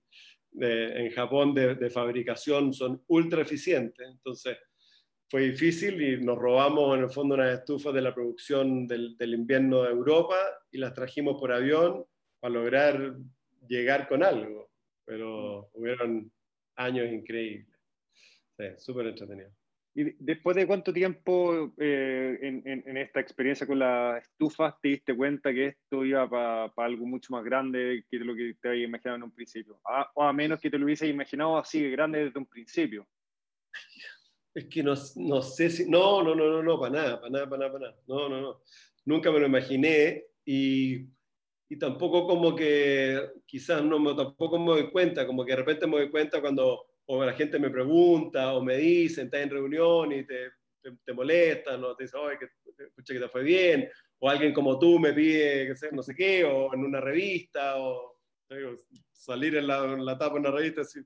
[0.60, 4.08] en Japón de, fabricación son ultra eficientes.
[4.08, 4.58] Entonces
[5.30, 9.84] fue difícil y nos robamos en el fondo unas estufas de la producción del, invierno
[9.84, 10.38] de Europa
[10.72, 12.06] y las trajimos por avión
[12.40, 13.18] para lograr
[13.68, 14.70] llegar con algo,
[15.06, 16.32] pero hubieron
[16.76, 17.68] años increíbles.
[18.58, 19.52] Sí, súper entretenido.
[19.96, 25.52] ¿Y después de cuánto tiempo eh, en, esta experiencia con las estufas te diste cuenta
[25.52, 29.24] que esto iba para algo mucho más grande que lo que te había imaginado en
[29.24, 29.82] un principio?
[30.14, 33.08] o a menos que te lo hubieses imaginado así de grande desde un principio.
[34.54, 35.90] Es que no, no, sé si...
[35.90, 38.02] No, no, no, no, no, para nada, para nada, para nada, para nada.
[38.08, 38.62] No, no, no.
[39.06, 41.08] Nunca me lo imaginé y,
[41.70, 45.88] y tampoco como que, quizás no me, tampoco me doy cuenta, como que de repente
[45.88, 50.12] me doy cuenta cuando o la gente me pregunta o me dice, estás en reunión
[50.12, 50.52] y te,
[50.82, 52.48] te, te molestan o te dicen, oye, que,
[53.06, 56.44] que te fue bien, o alguien como tú me pide, que sé, no sé qué,
[56.44, 58.20] o en una revista, o
[59.12, 61.02] salir en la, en la tapa de una revista, sí,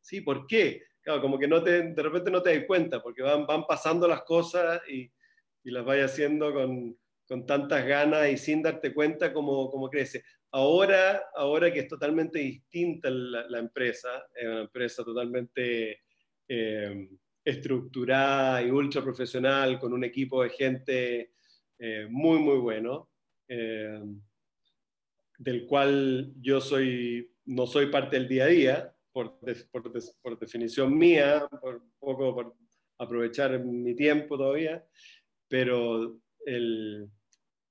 [0.00, 0.82] sí, ¿por qué?
[1.00, 4.08] Claro, como que no te, de repente no te das cuenta, porque van, van pasando
[4.08, 5.10] las cosas y,
[5.64, 10.24] y las vas haciendo con, con, tantas ganas y sin darte cuenta cómo, cómo crece.
[10.52, 16.00] Ahora, ahora que es totalmente distinta la, empresa, es una empresa totalmente
[16.48, 17.08] eh,
[17.44, 21.32] estructurada y ultra profesional, con un equipo de gente
[21.78, 23.10] eh, muy, muy bueno,
[23.48, 24.00] eh,
[25.38, 29.38] del cual yo soy, no soy parte del día a día, por,
[29.70, 32.56] por, por definición mía, por poco por
[32.98, 34.84] aprovechar mi tiempo todavía,
[35.48, 37.10] pero el,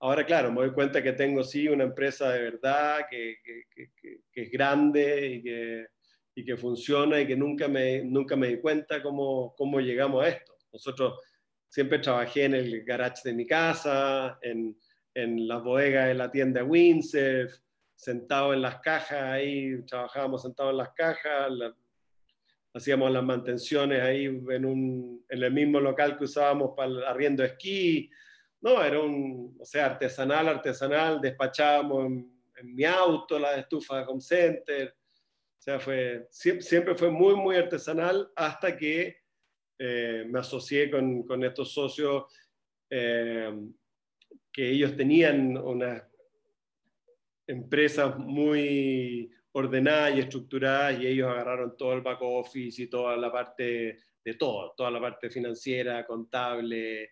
[0.05, 3.89] Ahora, claro, me doy cuenta que tengo sí una empresa de verdad, que, que,
[4.31, 5.87] que, es grande y que,
[6.35, 10.27] y que funciona y que nunca me, nunca me di cuenta cómo, cómo llegamos a
[10.27, 10.53] esto.
[10.71, 11.19] Nosotros
[11.67, 14.77] siempre trabajé en el garage de mi casa, en,
[15.15, 17.49] en las bodegas de la tienda Windsor,
[17.95, 21.51] sentado en las cajas ahí, trabajábamos sentados en las cajas,
[22.75, 27.41] hacíamos las mantenciones ahí en, un, en el mismo local que usábamos para el arriendo
[27.41, 28.11] de esquí,
[28.65, 34.21] no, era un, o sea, artesanal, artesanal, despachábamos en, mi auto la estufa de Home
[34.21, 39.17] Center, o sea, fue, siempre, fue muy, muy artesanal hasta que
[39.77, 42.23] eh, me asocié con, con estos socios
[42.89, 43.53] eh,
[44.51, 46.01] que ellos tenían unas
[47.45, 53.31] empresas muy ordenadas y estructuradas y ellos agarraron todo el back office y toda la
[53.31, 57.11] parte de todo, toda la parte financiera, contable,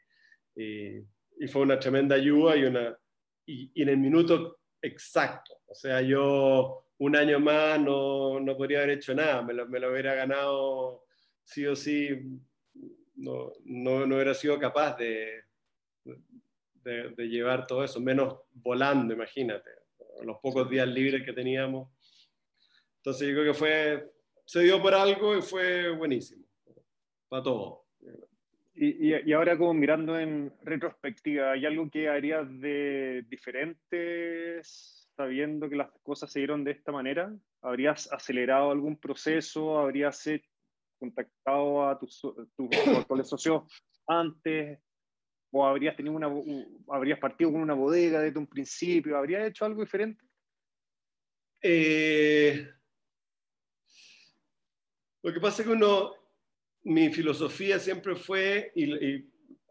[0.55, 1.03] eh,
[1.39, 2.97] y fue una tremenda ayuda y, una,
[3.45, 5.61] y, en el minuto exacto.
[5.67, 9.79] O sea, yo un año más no, no podría haber hecho nada, me lo, me
[9.79, 11.05] lo, hubiera ganado
[11.43, 12.09] sí o sí,
[13.15, 15.43] no, no, no hubiera sido capaz de,
[16.03, 19.69] de, de, llevar todo eso, menos volando, imagínate,
[20.23, 21.89] los pocos días libres que teníamos.
[22.97, 24.13] Entonces yo creo que fue,
[24.45, 26.45] se dio por algo y fue buenísimo,
[27.27, 27.82] para todo.
[28.75, 35.75] Y, y, ahora como mirando en retrospectiva, ¿hay algo que harías de diferente sabiendo que
[35.75, 37.31] las cosas se dieron de esta manera?
[37.61, 39.77] ¿Habrías acelerado algún proceso?
[39.77, 40.27] ¿Habrías
[40.97, 43.63] contactado a tus, tus actuales socios
[44.07, 44.79] antes?
[45.51, 46.31] ¿O habrías, tenido una,
[46.89, 49.15] habrías partido con una bodega desde un principio?
[49.15, 50.25] ¿Habrías hecho algo diferente?
[51.61, 52.67] Eh,
[55.21, 56.11] lo que pasa es que uno,
[56.83, 59.23] mi filosofía siempre fue, y,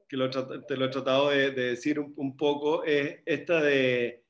[0.09, 4.25] que lo, te lo he tratado de, decir un, poco, es esta de,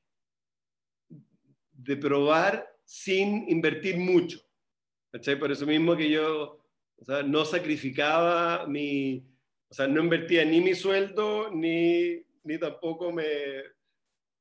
[1.71, 4.39] de probar sin invertir mucho.
[5.11, 5.37] ¿cachai?
[5.37, 6.59] Por eso mismo que yo
[7.25, 9.25] no sacrificaba mi,
[9.69, 13.25] o sea, no invertía ni mi sueldo, ni, ni tampoco me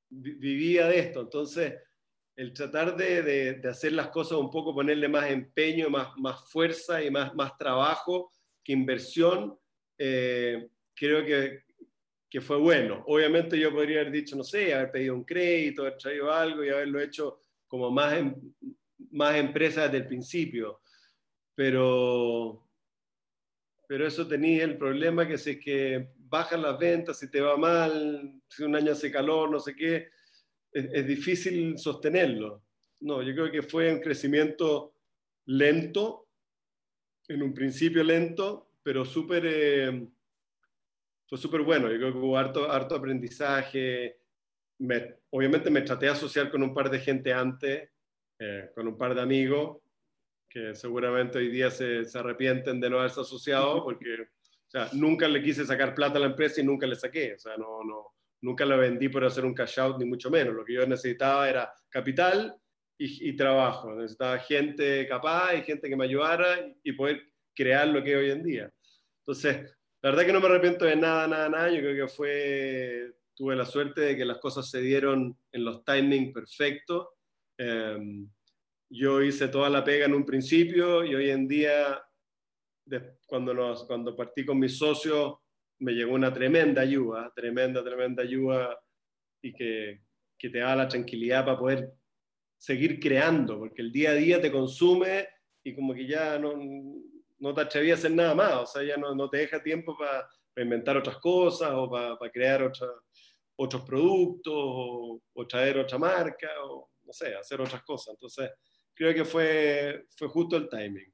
[0.09, 1.23] vivía de esto.
[1.23, 1.75] Entonces,
[2.37, 3.23] el tratar de,
[3.55, 7.57] de, hacer las cosas un poco, ponerle más empeño, más, más fuerza y más, más
[7.59, 8.33] trabajo
[8.65, 9.59] que inversión,
[9.99, 11.65] eh, creo que,
[12.31, 13.05] que, fue bueno.
[13.07, 16.71] Obviamente yo podría haber dicho, no sé, haber pedido un crédito, haber traído algo y
[16.71, 18.35] haberlo hecho como más, em,
[19.11, 20.81] más empresa desde el principio.
[21.55, 22.67] Pero,
[23.87, 27.59] pero eso tenía el problema que si es que bajan las ventas, si te va
[27.59, 30.09] mal, si un año hace calor, no sé qué,
[30.73, 32.63] es, difícil sostenerlo.
[33.01, 34.95] No, yo creo que fue un crecimiento
[35.47, 36.29] lento,
[37.29, 40.09] en un principio lento, pero súper, eh,
[41.29, 41.91] fue súper bueno.
[41.91, 44.19] Yo creo que hubo harto, harto aprendizaje.
[45.31, 47.89] obviamente me traté de asociar con un par de gente antes,
[48.39, 49.79] eh, con un par de amigos,
[50.49, 55.29] que seguramente hoy día se, se arrepienten de no haberse asociado, porque o sea, nunca
[55.29, 57.35] le quise sacar plata a la empresa y nunca le saqué.
[57.35, 60.55] O sea, no, no, nunca la vendí por hacer un cash out, ni mucho menos.
[60.55, 62.55] Lo que yo necesitaba era capital
[62.99, 63.95] y, trabajo.
[63.95, 67.23] Necesitaba gente capaz y gente que me ayudara y, poder
[67.55, 68.73] crear lo que es hoy en día.
[69.21, 71.71] Entonces, la verdad que no me arrepiento de nada, nada, nada.
[71.71, 75.85] Yo creo que fue, tuve la suerte de que las cosas se dieron en los
[75.85, 77.09] timings perfectos.
[77.59, 78.29] Em,
[78.91, 82.03] yo hice toda la pega en un principio y hoy en día,
[83.27, 85.35] cuando, cuando partí con mis socios,
[85.83, 88.79] me llegó una tremenda ayuda, tremenda, tremenda ayuda
[89.43, 90.01] y que,
[90.39, 91.93] que te da la tranquilidad para poder
[92.57, 95.29] seguir creando, porque el día a día te consume
[95.65, 96.55] y como que ya no,
[97.39, 99.97] no te atrevías a hacer nada más, o sea, ya no, no te deja tiempo
[99.99, 102.87] para inventar otras cosas o para crear otra,
[103.57, 108.15] otros productos o, o, traer otra marca o no sé, hacer otras cosas.
[108.15, 108.51] Entonces,
[108.95, 111.13] creo que fue, fue justo el timing.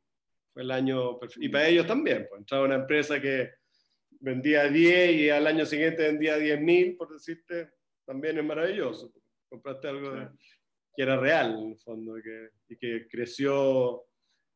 [0.52, 1.46] Fue el año perfecto.
[1.46, 3.50] Y para ellos también, pues entrar a una empresa que
[4.20, 7.70] vendía 10 y al año siguiente vendía 10 mil, por decirte,
[8.04, 9.12] también es maravilloso.
[9.48, 10.12] Compraste algo
[10.94, 14.04] que era real, en el fondo, que, y que creció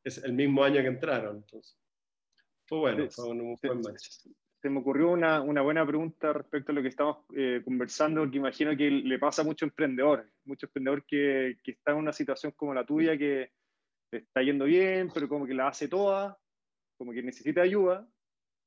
[0.04, 1.36] es el mismo año que entraron.
[1.36, 1.78] Entonces,
[2.66, 4.08] fue bueno, fue un, buen match
[4.62, 8.36] se me ocurrió una, una, buena pregunta respecto a lo que estamos eh, conversando, porque
[8.36, 12.52] imagino que le pasa a muchos emprendedores, muchos emprendedores que, que están en una situación
[12.52, 13.50] como la tuya, que
[14.12, 16.38] está yendo bien, pero como que la hace toda,
[16.96, 18.08] como que necesita ayuda.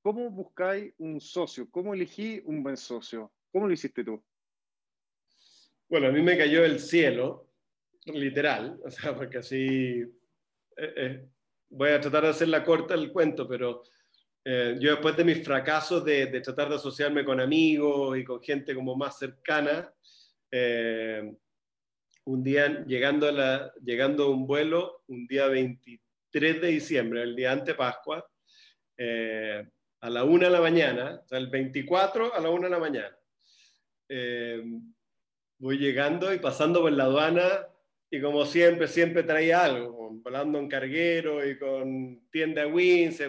[0.05, 1.67] ¿Cómo buscáis un socio?
[1.71, 3.33] ¿Cómo elegí un buen socio?
[3.51, 4.23] ¿Cómo lo hiciste tú?
[5.89, 7.49] Bueno, a mí me cayó el cielo,
[8.05, 10.01] literal, o sea, porque así...
[10.77, 11.27] Eh, eh,
[11.69, 13.81] voy a tratar de hacer la corta el cuento, pero
[14.43, 18.75] eh, yo después de mis fracasos de, tratar de asociarme con amigos y con gente
[18.75, 19.91] como más cercana,
[20.51, 21.33] eh,
[22.25, 27.35] un día llegando a, la, llegando a un vuelo, un día 23 de diciembre, el
[27.35, 28.23] día ante Pascua,
[28.97, 29.67] eh,
[30.01, 32.79] a la una de la mañana, o sea, el 24 a la una de la
[32.79, 33.17] mañana,
[35.57, 37.67] voy llegando y pasando por la aduana
[38.09, 43.21] y como siempre, siempre traía algo, volando en carguero y con tienda Wins,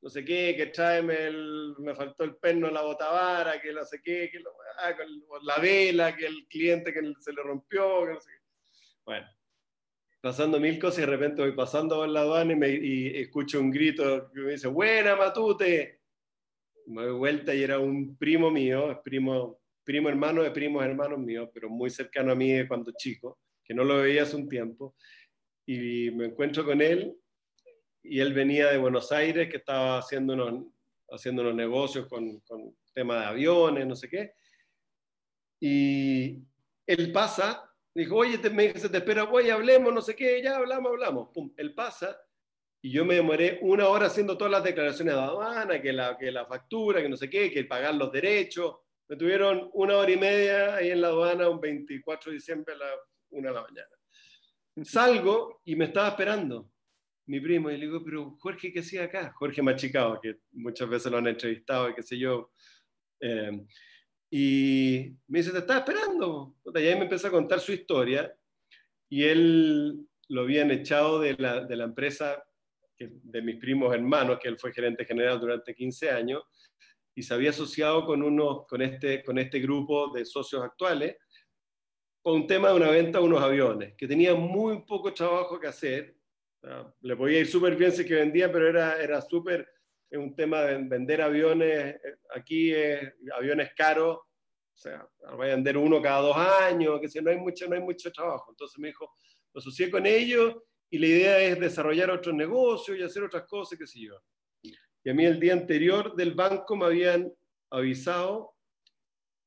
[0.00, 4.00] no sé qué, que tráeme el, me faltó el perno la botavara, que no sé
[4.02, 4.42] qué, que
[4.78, 4.94] ah,
[5.42, 8.18] la vela, que el cliente que se le rompió, que no.
[9.04, 9.26] Bueno,
[10.20, 13.60] pasando mil cosas y de repente voy pasando por la aduana y, me, y escucho
[13.60, 16.00] un grito que me dice, buena Matute.
[16.86, 21.50] Me doy vuelta y era un primo mío, primo, primo hermano de primos hermanos míos,
[21.52, 24.96] pero muy cercano a mí de cuando chico, que no lo veía hace un tiempo.
[25.66, 27.14] Y me encuentro con él
[28.02, 30.64] y él venía de Buenos Aires, que estaba haciendo unos,
[31.10, 34.32] haciendo unos negocios con, con tema de aviones, no sé qué.
[35.60, 36.38] Y
[36.86, 40.56] él pasa, dijo, oye, te, me dice, te espera, oye, hablemos, no sé qué, ya
[40.56, 41.28] hablamos, hablamos.
[41.32, 42.20] Pum, él pasa
[42.80, 46.30] y yo me demoré una hora haciendo todas las declaraciones de aduana, que la, que
[46.30, 48.76] la factura, que no sé qué, que pagar los derechos.
[49.08, 52.78] Me tuvieron una hora y media ahí en la aduana un 24 de diciembre a
[52.78, 52.90] la
[53.30, 53.88] una de la mañana.
[54.84, 56.70] Salgo y me estaba esperando
[57.26, 59.32] mi primo, y le digo, pero Jorge, ¿qué hacía acá?
[59.34, 62.52] Jorge Machicao, que muchas veces lo han entrevistado, y qué sé yo.
[63.20, 63.66] Eh,
[64.30, 66.56] y me dice, te estaba esperando.
[66.74, 68.34] Y ahí me empezó a contar su historia,
[69.08, 72.44] y él lo habían echado de la, de la empresa
[72.98, 76.42] de mis primos hermanos, que él fue gerente general durante 15 años,
[77.14, 81.16] y se había asociado con, uno, con, este, con este grupo de socios actuales,
[82.22, 85.68] con un tema de una venta de unos aviones, que tenía muy poco trabajo que
[85.68, 86.16] hacer,
[87.00, 89.66] le podía ir súper bien si que vendía, pero era, era súper
[90.12, 91.96] un tema de vender aviones.
[91.96, 92.00] Eh,
[92.34, 92.72] aquí
[93.36, 97.36] aviones caros, o sea, voy a vender uno cada dos años, que si no hay
[97.36, 98.52] mucho, no hay mucho trabajo.
[98.52, 99.12] Entonces me dijo,
[99.52, 100.56] lo asocié con ellos
[100.90, 104.14] y la idea es desarrollar otros negocios y hacer otras cosas, qué sé yo.
[104.62, 107.32] Y a mí el día anterior del banco me habían
[107.70, 108.54] avisado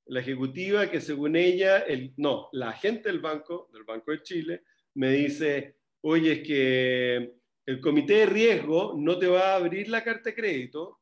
[0.06, 4.64] la ejecutiva que según ella, el, no, la agente del banco, del Banco de Chile,
[4.96, 10.04] me dice, oye, es que el comité de riesgo no te va a abrir la
[10.04, 11.00] carta de crédito.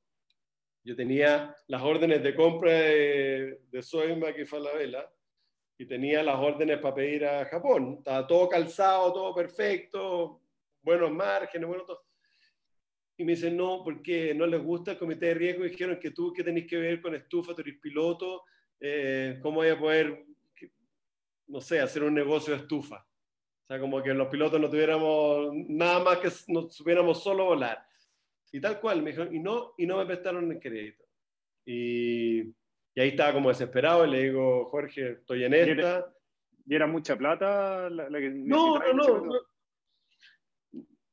[0.83, 5.09] Yo tenía las órdenes de compra de, de Soymac y Falabella
[5.77, 7.95] y tenía las órdenes para pedir a Japón.
[7.99, 10.41] Estaba todo calzado, todo perfecto,
[10.81, 12.03] buenos márgenes, bueno todo.
[13.15, 15.65] Y me dicen, no, porque no les gusta el comité de riesgo.
[15.65, 18.43] Y dijeron que tú, ¿qué tenés que ver con estufa, tú eres piloto?
[18.79, 20.25] Eh, ¿Cómo voy a poder,
[21.47, 23.05] no sé, hacer un negocio de estufa?
[23.69, 27.85] O sea, como que los pilotos no tuviéramos nada más que no supiéramos solo volar.
[28.51, 31.05] Y tal cual, me dijeron, y no, y no me prestaron el crédito.
[31.65, 36.11] Y, y ahí estaba como desesperado y le digo, Jorge, estoy en esta.
[36.65, 39.41] ¿Y era mucha plata la, que no, no, no, no,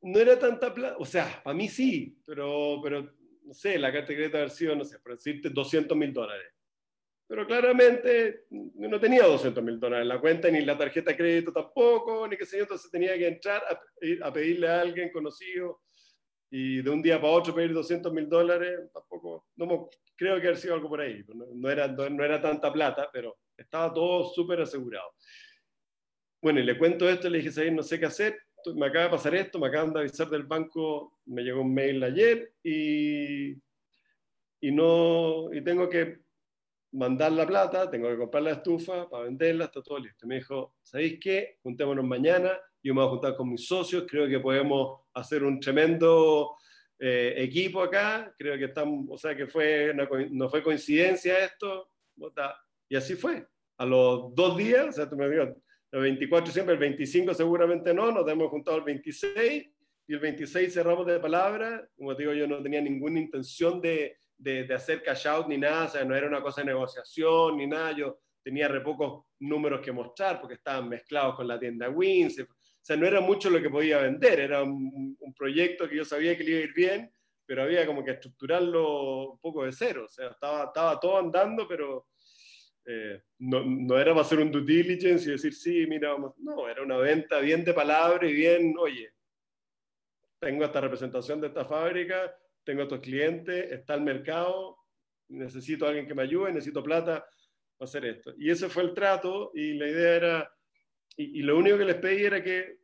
[0.00, 0.18] no.
[0.18, 4.16] era tanta plata, o sea, para mí sí, pero, pero no sé, la carta de
[4.16, 6.55] crédito haber sido, no sé, por decirte 200 mil dólares.
[7.28, 11.52] Pero claramente no tenía 200 mil dólares en la cuenta, ni la tarjeta de crédito
[11.52, 13.62] tampoco, ni qué sé yo, entonces tenía que entrar
[14.22, 15.82] a, pedirle a alguien conocido
[16.48, 20.56] y de un día para otro pedir 200 mil dólares, tampoco, no, creo que haber
[20.56, 25.10] sido algo por ahí, no, era, no, era tanta plata, pero estaba todo súper asegurado.
[26.40, 27.72] Bueno, y le cuento esto, le dije, ¿sabes?
[27.72, 28.38] No sé qué hacer,
[28.74, 32.02] me acaba de pasar esto, me acaban de avisar del banco, me llegó un mail
[32.04, 33.52] ayer y,
[34.60, 36.25] y, no, y tengo que
[36.96, 40.26] mandar la plata, tengo que comprar la estufa para venderla, está todo listo.
[40.26, 41.58] Me dijo, ¿sabéis qué?
[41.62, 45.60] Juntémonos mañana, yo me voy a juntar con mis socios, creo que podemos hacer un
[45.60, 46.56] tremendo
[46.98, 49.94] eh, equipo acá, creo que están, o sea que fue
[50.30, 51.90] no fue coincidencia esto,
[52.88, 53.46] y así fue.
[53.78, 55.50] A los dos días, o sea, tú me digas,
[55.92, 59.70] el 24 siempre, el 25 seguramente no, nos hemos juntado el 26
[60.08, 61.86] y el 26 cerramos de palabra.
[61.96, 63.80] Como te digo, yo no tenía ninguna intención
[64.38, 67.56] de, de, hacer cash out ni nada, o sea, no era una cosa de negociación
[67.56, 71.88] ni nada, yo tenía re pocos números que mostrar porque estaban mezclados con la tienda
[71.88, 72.46] Wins, o
[72.80, 76.36] sea, no era mucho lo que podía vender, era un, un proyecto que yo sabía
[76.36, 77.12] que le iba a ir bien,
[77.44, 81.66] pero había como que estructurarlo un poco de cero, o sea, estaba, estaba todo andando,
[81.66, 82.06] pero
[82.88, 86.34] eh, no, no, era para hacer un due diligence y decir, sí, mira, vamos.
[86.38, 89.12] No, era una venta bien de palabra y bien, oye,
[90.38, 92.32] tengo esta representación de esta fábrica,
[92.66, 94.76] tengo estos clientes, está el mercado,
[95.28, 97.24] necesito a alguien que me ayude, necesito plata
[97.78, 98.34] para hacer esto.
[98.36, 100.54] Y ese fue el trato y la idea era,
[101.16, 102.80] y, lo único que les pedí era que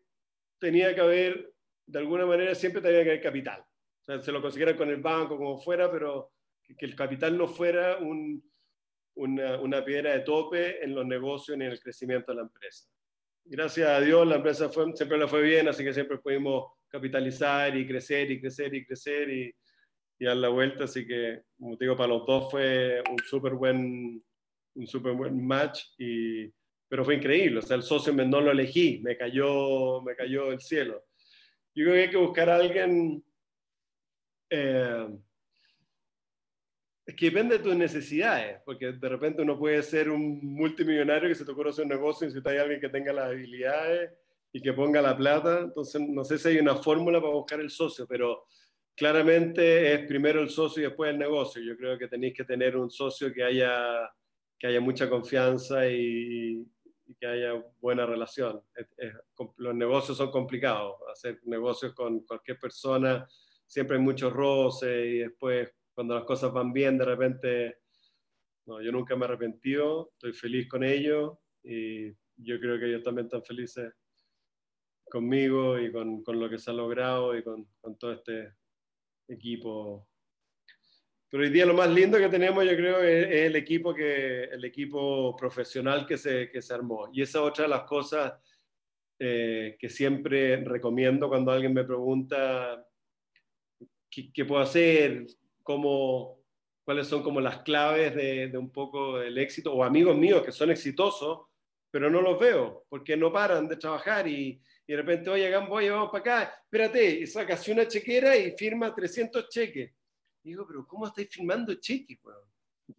[0.58, 1.52] tenía que haber,
[1.84, 3.60] de alguna manera, siempre tenía que haber capital.
[3.60, 6.32] O sea, se lo consiguieran con el banco, como fuera, pero
[6.78, 8.42] que el capital no fuera un,
[9.16, 12.88] una, una, piedra de tope en los negocios ni en el crecimiento de la empresa.
[13.44, 17.76] Gracias a Dios la empresa fue, siempre le fue bien, así que siempre pudimos capitalizar
[17.76, 19.54] y crecer y crecer y crecer y,
[20.22, 23.54] y dar la vuelta, así que, como te digo, para los dos fue un súper
[23.54, 24.22] buen,
[24.76, 26.48] un super buen match, y,
[26.88, 30.60] pero fue increíble, o sea, el socio no lo elegí, me cayó, me cayó del
[30.60, 31.06] cielo.
[31.74, 33.24] Yo creo que hay que buscar a alguien...
[34.48, 35.08] Eh,
[37.04, 41.34] es que depende de tus necesidades, porque de repente uno puede ser un multimillonario que
[41.34, 44.12] se te ocurre hacer un negocio y necesita alguien que tenga las habilidades
[44.52, 45.62] y que ponga la plata.
[45.62, 48.46] Entonces, no sé si hay una fórmula para buscar el socio, pero
[48.96, 51.62] claramente es primero el socio y después el negocio.
[51.62, 54.10] Yo creo que tenéis que tener un socio que haya,
[54.58, 56.66] que haya mucha confianza y,
[57.20, 58.62] que haya buena relación.
[59.58, 60.96] los negocios son complicados.
[61.12, 63.28] Hacer negocios con cualquier persona
[63.66, 67.78] siempre hay muchos roces y después cuando las cosas van bien, de repente,
[68.66, 73.02] no, yo nunca me he arrepentido, estoy feliz con ellos y yo creo que ellos
[73.02, 73.92] también están felices
[75.10, 78.54] conmigo y con, con lo que se ha logrado y con, con, todo este
[79.28, 80.08] equipo.
[81.28, 84.64] Pero hoy día lo más lindo que tenemos, yo creo, es, el, equipo que, el
[84.64, 87.08] equipo profesional que se, que se armó.
[87.12, 88.34] Y esa es otra de las cosas
[89.24, 92.84] eh, que siempre recomiendo cuando alguien me pregunta
[94.10, 95.26] qué, puedo hacer,
[95.62, 96.44] cómo,
[96.84, 100.72] cuáles son como las claves de, un poco del éxito, o amigos míos que son
[100.72, 101.46] exitosos,
[101.90, 105.74] pero no los veo, porque no paran de trabajar y, y de repente, oye, Gambo,
[105.74, 109.92] oye, vamos para acá, espérate, y sacas una chequera y firma 300 cheques.
[110.42, 112.18] digo, pero ¿cómo estáis firmando cheques?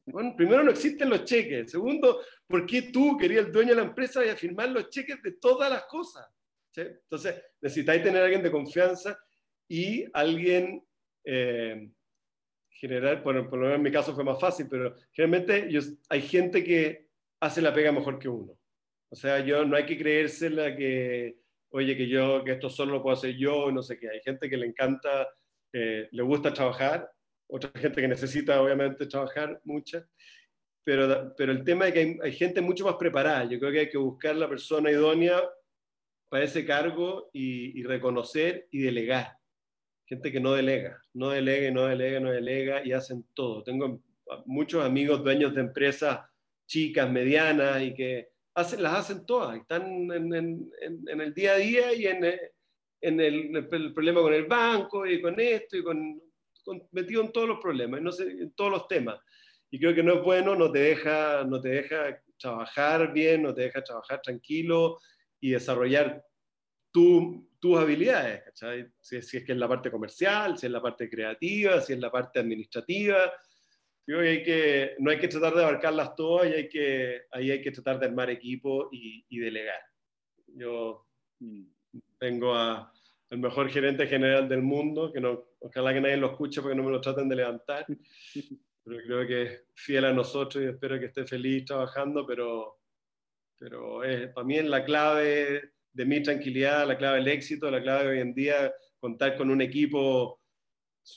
[0.05, 1.71] Bueno, primero no existen los cheques.
[1.71, 5.33] Segundo, ¿por qué tú, querías el dueño de la empresa, a firmar los cheques de
[5.33, 6.25] todas las cosas?
[6.75, 9.19] Entonces, necesitáis tener a alguien de confianza
[9.67, 10.83] y alguien
[11.25, 11.89] eh,
[12.69, 15.69] general, bueno, por lo menos en mi caso fue más fácil, pero generalmente
[16.09, 17.07] hay gente que
[17.39, 18.57] hace la pega mejor que uno.
[19.09, 21.42] O sea, yo no hay que creérsela que,
[21.73, 24.09] oye, que yo, que esto solo lo puedo hacer yo, no sé qué.
[24.09, 25.27] Hay gente que le encanta,
[25.73, 27.09] eh, le gusta trabajar,
[27.47, 30.05] otra gente que necesita, obviamente, trabajar, mucha.
[30.85, 33.45] Pero, pero el tema es que hay, gente mucho más preparada.
[33.45, 35.41] Yo creo que hay que buscar la persona idónea
[36.29, 39.37] para ese cargo y, y reconocer y delegar
[40.05, 43.63] gente que no delega, no delega, no delega, no delega y hacen todo.
[43.63, 44.01] Tengo
[44.45, 46.19] muchos amigos dueños de empresas
[46.67, 50.71] chicas, medianas y que hacen, las hacen todas, están en, en,
[51.07, 52.23] en el día a día y en,
[53.03, 56.21] en el, el, problema con el banco y con esto y con,
[56.91, 59.19] metido en todos los problemas, no sé, en todos los temas.
[59.69, 63.53] Y creo que no es bueno, no te deja, no te deja trabajar bien, no
[63.53, 64.99] te deja trabajar tranquilo
[65.41, 66.23] y desarrollar
[66.91, 68.87] tu, tus habilidades, ¿cachai?
[69.01, 72.11] Si, es que es la parte comercial, si es la parte creativa, si es la
[72.11, 73.33] parte administrativa.
[74.05, 77.61] Yo hay que, no hay que tratar de abarcarlas todas y hay que, ahí hay
[77.61, 79.79] que tratar de armar equipo y, delegar.
[80.47, 81.07] Yo
[82.19, 82.91] tengo a,
[83.29, 86.83] el mejor gerente general del mundo, que no, ojalá que nadie lo escuche porque no
[86.83, 87.85] me lo traten de levantar,
[88.83, 92.79] pero creo que es fiel a nosotros y espero que esté feliz trabajando, pero,
[93.57, 97.81] pero es, para mí es la clave de mi tranquilidad, la clave del éxito, la
[97.81, 100.42] clave de hoy en día, contar con un equipo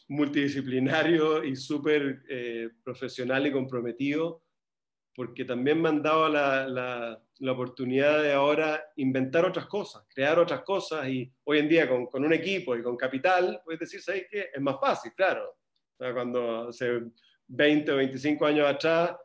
[0.09, 4.43] multidisciplinario y súper eh, profesional y comprometido,
[5.15, 10.39] porque también me han dado la, la, la, oportunidad de ahora inventar otras cosas, crear
[10.39, 14.01] otras cosas y hoy en día con, con un equipo y con capital, puedes decir,
[14.03, 14.51] ¿sabes qué?
[14.53, 15.49] Es más fácil, claro.
[15.49, 17.01] O sea, cuando hace
[17.49, 19.17] 20 o 25 años atrás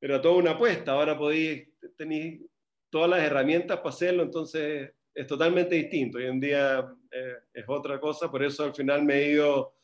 [0.00, 2.38] era toda una apuesta, ahora podéis tener
[2.88, 6.18] todas las herramientas para hacerlo, entonces es totalmente distinto.
[6.18, 9.74] Hoy en día eh, es otra cosa, por eso al final me he ido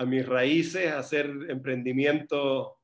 [0.00, 2.78] a mis raíces hacer emprendimiento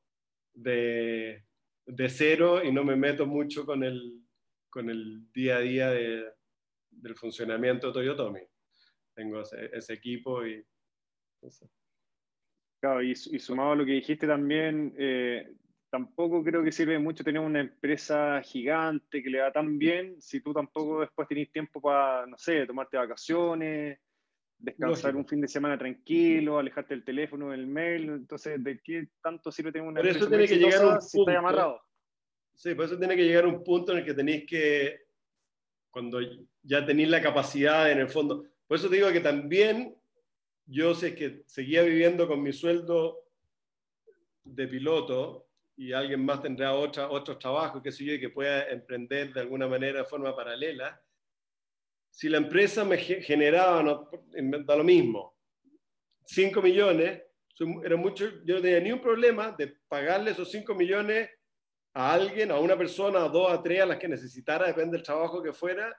[0.53, 1.43] de,
[1.87, 4.21] de cero y no me meto mucho con el,
[4.69, 6.25] con el día a día de,
[6.91, 8.41] del funcionamiento de Toyotomi.
[9.15, 10.63] Tengo ese, equipo y...
[12.79, 15.55] Claro, y, y, sumado a lo que dijiste también, eh,
[15.89, 20.39] tampoco creo que sirve mucho tener una empresa gigante que le va tan bien si
[20.41, 23.97] tú tampoco después tenés tiempo para, no sé, tomarte vacaciones,
[24.57, 25.19] descansar Lógico.
[25.19, 28.09] un fin de semana tranquilo, alejarte del teléfono, del mail.
[28.09, 31.05] Entonces, ¿de qué tanto sirve tener una empresa eso tiene que llegar a un punto,
[31.05, 31.81] si está amarrado?
[32.55, 35.07] Sí, por eso tiene que llegar a un punto en el que tenéis que,
[35.91, 36.19] cuando
[36.63, 39.95] ya tenéis la capacidad en el fondo, por eso te digo que también
[40.65, 43.23] yo sé que seguía viviendo con mi sueldo
[44.43, 45.47] de piloto,
[45.77, 49.41] y alguien más tendrá otra, otros trabajos, qué sé yo, y que pueda emprender de
[49.41, 50.99] alguna manera de forma paralela.
[52.17, 54.09] Si la empresa me generaba, no,
[54.65, 55.37] da lo mismo,
[56.25, 57.21] 5 millones,
[57.85, 61.29] era mucho, yo no tenía ni un problema de pagarle esos 5 millones
[61.93, 65.05] a alguien, a una persona, a dos, a tres, a las que necesitara, depende del
[65.05, 65.95] trabajo que fuera,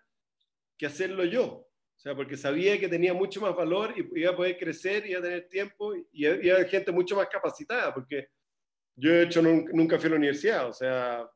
[0.76, 1.44] que hacerlo yo.
[1.44, 5.20] O sea, porque sabía que tenía mucho más valor y iba a poder crecer, iba
[5.20, 8.30] a tener tiempo y iba a haber gente mucho más capacitada, porque
[8.96, 11.30] yo he hecho, nunca fui a la universidad, o sea,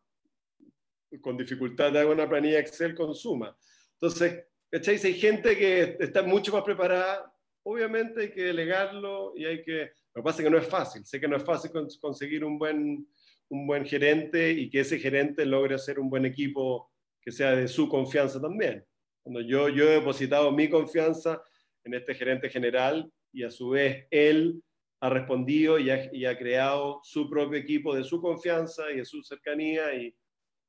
[1.20, 3.56] con dificultad hago una planilla Excel con suma.
[3.92, 5.04] Entonces, ¿cacháis?
[5.04, 7.30] Hay gente que está mucho más preparada,
[7.62, 9.92] obviamente hay que delegarlo y hay que...
[10.14, 11.70] Lo que pasa es que no es fácil, sé que no es fácil
[12.00, 13.06] conseguir un buen,
[13.48, 17.68] un buen gerente y que ese gerente logre hacer un buen equipo que sea de
[17.68, 18.84] su confianza también.
[19.22, 21.42] Cuando yo, yo he depositado mi confianza
[21.84, 24.62] en este gerente general y a su vez él
[25.00, 29.04] ha respondido y ha, y ha, creado su propio equipo de su confianza y de
[29.04, 30.14] su cercanía y,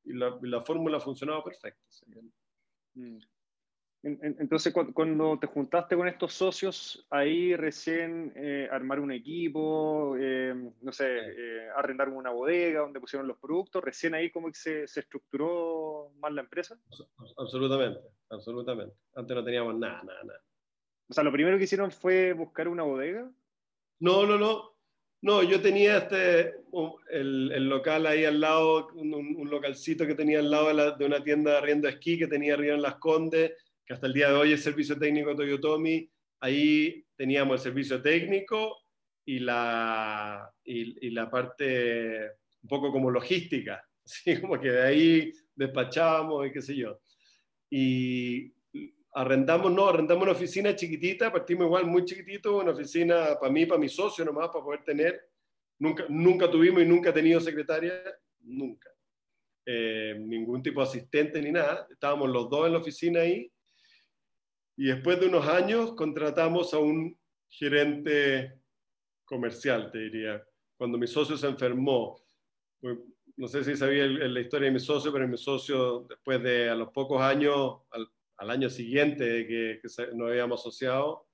[0.05, 1.83] y la, la, fórmula ha funcionado perfecto.
[2.95, 3.19] Mm.
[4.03, 10.91] Entonces, cuando te juntaste con estos socios, ahí recién eh, armar un equipo, eh, no
[10.91, 14.99] sé, eh, arrendar una bodega donde pusieron los productos, recién ahí como que se, se,
[14.99, 16.77] estructuró más la empresa.
[17.37, 18.93] Absolutamente, absolutamente.
[19.15, 20.43] Antes no teníamos nada, nada, nada.
[21.07, 23.31] O sea, lo primero que hicieron fue buscar una bodega.
[23.99, 24.73] No, no, no.
[25.21, 26.53] No, yo tenía este,
[27.09, 30.91] el, el local ahí al lado, un, un, localcito que tenía al lado de, la,
[30.91, 33.53] de, una tienda de arriendo esquí que tenía arriba en Las Condes,
[33.85, 36.09] que hasta el día de hoy es servicio técnico Toyotomi.
[36.39, 38.77] Ahí teníamos el servicio técnico
[39.25, 42.31] y la, y, y la parte
[42.61, 46.99] un poco como logística, así como que de ahí despachábamos y qué sé yo.
[47.69, 48.53] Y
[49.13, 53.79] arrendamos, no, arrendamos una oficina chiquitita, partimos igual muy chiquitito, una oficina para mí, para
[53.79, 55.21] mi socio nomás, para poder tener.
[55.79, 57.93] Nunca, nunca tuvimos y nunca he tenido secretaria,
[58.39, 58.89] nunca.
[59.65, 61.87] Eh, ningún tipo de asistente ni nada.
[61.89, 63.51] Estábamos los dos en la oficina ahí.
[64.75, 67.17] Y después de unos años contratamos a un
[67.49, 68.59] gerente
[69.25, 70.43] comercial, te diría.
[70.77, 72.19] Cuando mi socio se enfermó,
[72.79, 72.97] pues,
[73.37, 76.75] no sé si sabía la historia de mi socio, pero mi socio, después de a
[76.75, 78.07] los pocos años, al,
[78.37, 81.27] al año siguiente que, que nos habíamos asociado,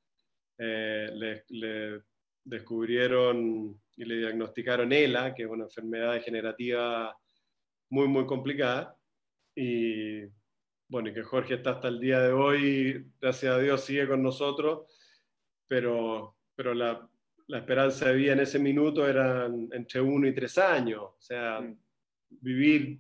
[0.58, 2.02] eh, le, le,
[2.44, 7.16] descubrieron y le diagnosticaron ELA, que es una enfermedad degenerativa
[7.90, 8.98] muy, muy complicada.
[9.56, 10.24] Y
[10.90, 14.22] bueno, y que Jorge está hasta el día de hoy, gracias a Dios, sigue con
[14.22, 14.92] nosotros,
[15.68, 17.08] pero, pero la,
[17.48, 21.02] la esperanza de vida en ese minuto eran entre uno y tres años.
[21.02, 21.78] O sea, mm.
[22.42, 23.00] vivir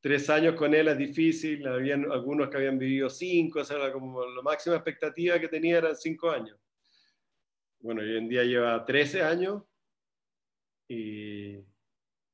[0.00, 4.24] tres años con él es difícil, habían algunos que habían vivido cinco, o sea, como
[4.24, 6.58] la máxima expectativa que tenía eran cinco años.
[7.80, 9.62] Bueno, hoy en día lleva 13 años
[10.88, 11.56] y,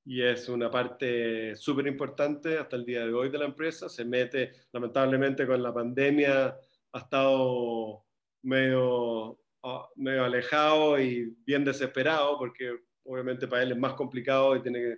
[0.07, 3.89] y es una parte súper importante hasta el día de hoy de la empresa.
[3.89, 6.57] Se mete, lamentablemente con la pandemia,
[6.93, 8.05] ha estado
[8.43, 12.73] medio, ah, medio alejado y bien desesperado porque
[13.05, 14.97] obviamente para él es más complicado y tiene que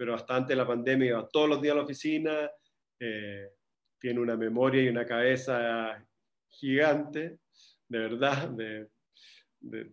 [0.00, 2.50] pero hasta antes de la pandemia iba todos los días a la oficina,
[2.98, 3.50] eh,
[3.98, 6.02] tiene una memoria y una cabeza
[6.48, 7.38] gigante,
[7.86, 8.88] de verdad, de,
[9.60, 9.92] de,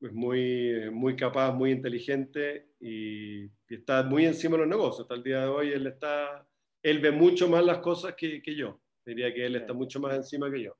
[0.00, 5.02] es muy, muy capaz, muy inteligente y, y, está muy encima de los negocios.
[5.02, 6.46] Hasta el día de hoy él, está,
[6.82, 8.80] él ve mucho más las cosas que, que yo.
[9.04, 10.76] Diría que él está mucho más encima que yo.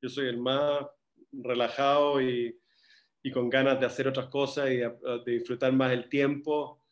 [0.00, 0.86] Yo soy el más
[1.32, 2.56] relajado y,
[3.22, 4.92] y con ganas de hacer otras cosas y de,
[5.24, 6.84] de disfrutar más el tiempo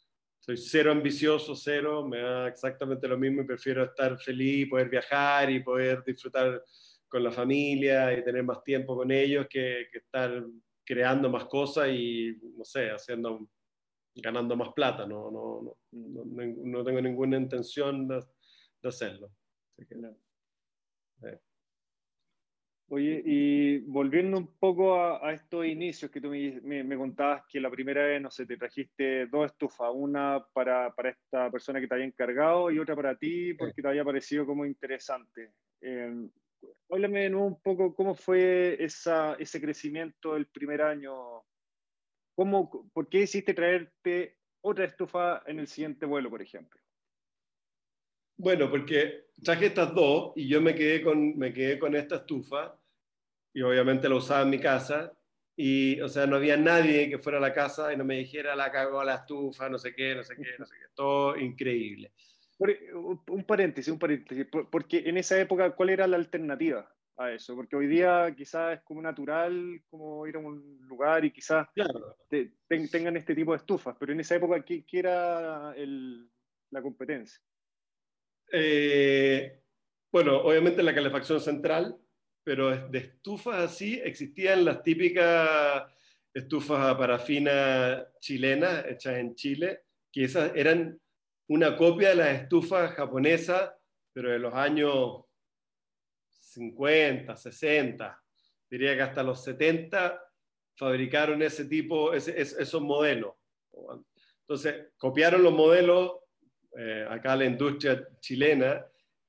[0.44, 5.48] soy cero ambicioso, cero, me da exactamente lo mismo y prefiero estar feliz, poder viajar
[5.48, 6.64] y poder disfrutar
[7.08, 10.44] con la familia y tener más tiempo con ellos que, estar
[10.84, 13.48] creando más cosas y, no sé, haciendo,
[14.14, 15.06] ganando más plata.
[15.06, 18.20] No, no, no, no, tengo ninguna intención de,
[18.84, 19.30] hacerlo.
[22.88, 28.04] Oye, y volviendo un poco a, estos inicios que tú me, contabas que la primera
[28.04, 32.04] vez, no sé, te trajiste dos estufas, una para, para esta persona que te había
[32.04, 35.54] encargado y otra para ti porque te había parecido como interesante.
[35.80, 36.28] Eh,
[36.90, 41.42] háblame de nuevo un poco cómo fue esa, ese crecimiento del primer año.
[42.34, 46.80] ¿Cómo, ¿Por qué hiciste traerte otra estufa en el siguiente vuelo, por ejemplo?
[48.36, 52.78] Bueno, porque traje estas dos y yo me quedé con, me quedé con esta estufa
[53.52, 55.12] y obviamente la usaba en mi casa
[55.54, 58.56] y, o sea, no había nadie que fuera a la casa y no me dijera
[58.56, 62.12] la cagó la estufa, no sé qué, no sé qué, no sé qué, todo increíble.
[63.28, 67.54] Un paréntesis, un paréntesis, porque en esa época, ¿cuál era la alternativa a eso?
[67.54, 71.68] Porque hoy día quizás es como natural como ir a un lugar y quizás
[72.68, 77.40] tengan este tipo de estufas, pero en esa época, ¿qué, era la competencia?
[78.50, 79.62] Eh,
[80.12, 81.98] bueno, obviamente la calefacción central,
[82.44, 85.84] pero de estufas así existían las típicas
[86.34, 91.00] estufas a parafina chilenas hechas en Chile, que esas eran
[91.48, 93.72] una copia de las estufas japonesas,
[94.12, 95.24] pero de los años
[96.52, 98.22] 50, 60,
[98.70, 100.22] diría que hasta los 70
[100.76, 103.34] fabricaron ese tipo, esos modelos.
[104.40, 106.22] Entonces, copiaron los modelos
[106.76, 108.84] eh, acá la industria chilena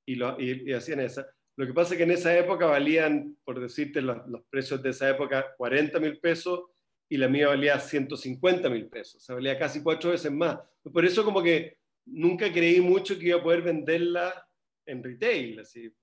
[0.06, 1.28] y, lo, y, hacían esa.
[1.56, 4.18] Lo que pasa es que en esa época valían, por decirte los,
[4.50, 6.62] precios de esa época, 40 mil pesos
[7.10, 10.58] y la mía valía 150 mil pesos, o sea, valía casi cuatro veces más.
[10.92, 14.48] Por eso como que nunca creí mucho que iba a poder venderla
[14.86, 15.60] en retail.
[15.60, 15.94] Así,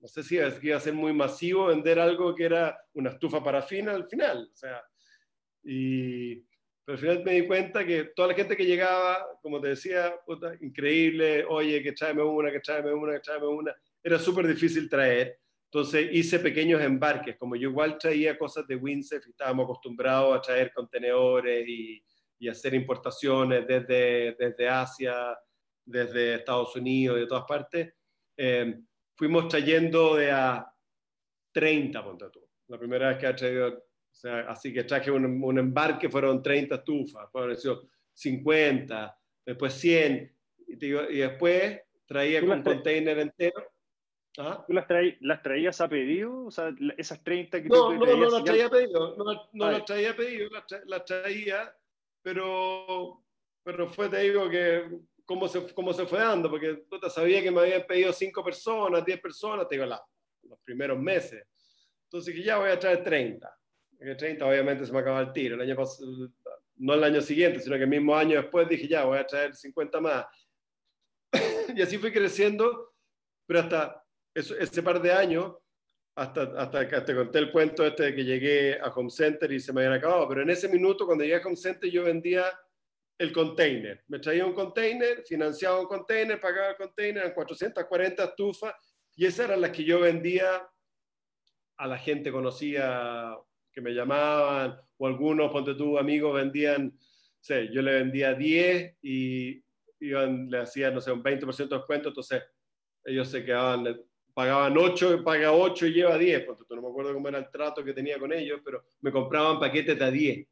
[0.00, 3.92] no sé si iba a ser muy masivo vender algo que era una estufa parafina
[3.92, 4.50] al final.
[4.52, 4.82] O sea,
[5.64, 6.36] y,
[6.84, 10.14] pero al final me di cuenta que toda la gente que llegaba, como te decía,
[10.60, 15.38] increíble, oye, que tráeme una, que tráeme una, que tráeme una, era súper difícil traer.
[15.64, 20.40] Entonces hice pequeños embarques, como yo igual traía cosas de Winsef y estábamos acostumbrados a
[20.40, 22.02] traer contenedores y,
[22.38, 25.36] y hacer importaciones desde, desde Asia,
[25.84, 27.94] desde Estados Unidos, de todas partes,
[28.36, 28.78] eh,
[29.16, 30.72] fuimos trayendo de a
[31.52, 32.46] 30, ponte tú.
[32.68, 33.86] La primera vez que ha traído
[34.16, 37.54] o sea, así que traje un, un, embarque, fueron 30 estufas, fueron
[38.14, 40.34] 50, después 100,
[40.68, 43.62] y, y después traía un container entero.
[44.38, 44.64] ¿Ah?
[44.66, 44.86] ¿Tú las,
[45.20, 46.46] las, traías a pedido?
[46.46, 49.84] O sea, esas 30 que no, no, no las traía a pedido, no, no las
[49.84, 50.48] traía a pedido,
[50.86, 51.76] las, traía,
[52.22, 53.22] pero,
[53.62, 54.82] pero fue, te digo, que
[55.26, 59.04] cómo se, cómo se fue dando, porque te sabía que me habían pedido 5 personas,
[59.04, 60.02] 10 personas, te digo, la,
[60.42, 61.44] los primeros meses.
[62.04, 63.56] Entonces, que ya voy a traer 30
[64.00, 65.54] el 30 obviamente se me acaba el tiro.
[65.54, 65.76] El año
[66.78, 69.54] no el año siguiente, sino que el mismo año después dije, ya, voy a traer
[69.54, 70.26] 50 más.
[71.74, 72.94] y así fui creciendo,
[73.46, 74.02] pero hasta
[74.34, 75.54] ese par de años,
[76.14, 79.60] hasta, hasta que te conté el cuento este de que llegué a Home Center y
[79.60, 82.44] se me habían acabado, pero en ese minuto cuando llegué a Home Center yo vendía
[83.18, 84.04] el container.
[84.08, 88.74] Me traía un container, financiaba un container, pagaba el container, en 440 estufas,
[89.14, 90.68] y esas eran las que yo vendía
[91.78, 93.38] a la gente conocida
[93.72, 96.98] que me llamaban, o algunos, ponte tú, amigos, vendían,
[97.40, 99.62] sé, yo le vendía 10 y
[100.00, 102.42] iban, le hacían, no sé, un 20% de descuento, entonces
[103.04, 104.02] ellos se quedaban,
[104.34, 107.50] pagaban 8, paga 8 y lleva 10, ponte tú, no me acuerdo cómo era el
[107.50, 110.46] trato que tenía con ellos, pero me compraban paquetes de a 10.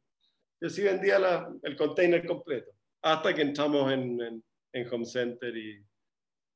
[0.61, 4.43] Yo sí vendía la, el container completo, hasta que entramos en,
[4.73, 5.83] en, Home Center y,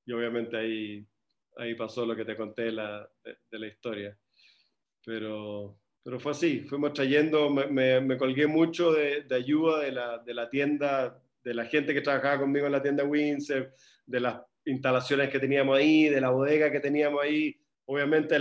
[0.06, 1.06] y, obviamente ahí,
[1.58, 4.18] ahí pasó lo que te conté la, de la historia.
[5.06, 10.18] Pero, pero fue así, fuimos trayendo, me, me, colgué mucho de, de ayuda de la,
[10.20, 13.74] de la, tienda, de la gente que trabajaba conmigo en la tienda Windsor,
[14.06, 17.60] de las instalaciones que teníamos ahí, de la bodega que teníamos ahí.
[17.86, 18.38] Obviamente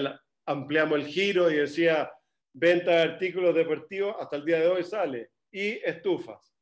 [0.47, 2.11] ampliamos el giro y decía
[2.53, 6.55] venta de artículos deportivos, hasta el día de hoy sale, y estufas.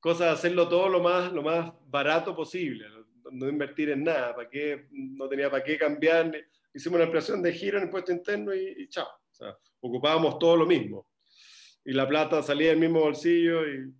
[0.00, 2.86] Cosa de hacerlo todo lo más, lo más barato posible,
[3.30, 4.88] no invertir en nada, ¿para qué?
[4.90, 6.32] no tenía para qué cambiar
[6.74, 9.06] hicimos una ampliación de giro en el puesto interno y, chao.
[9.06, 11.08] O sea, ocupábamos todo lo mismo.
[11.84, 13.92] Y la plata salía del mismo bolsillo y,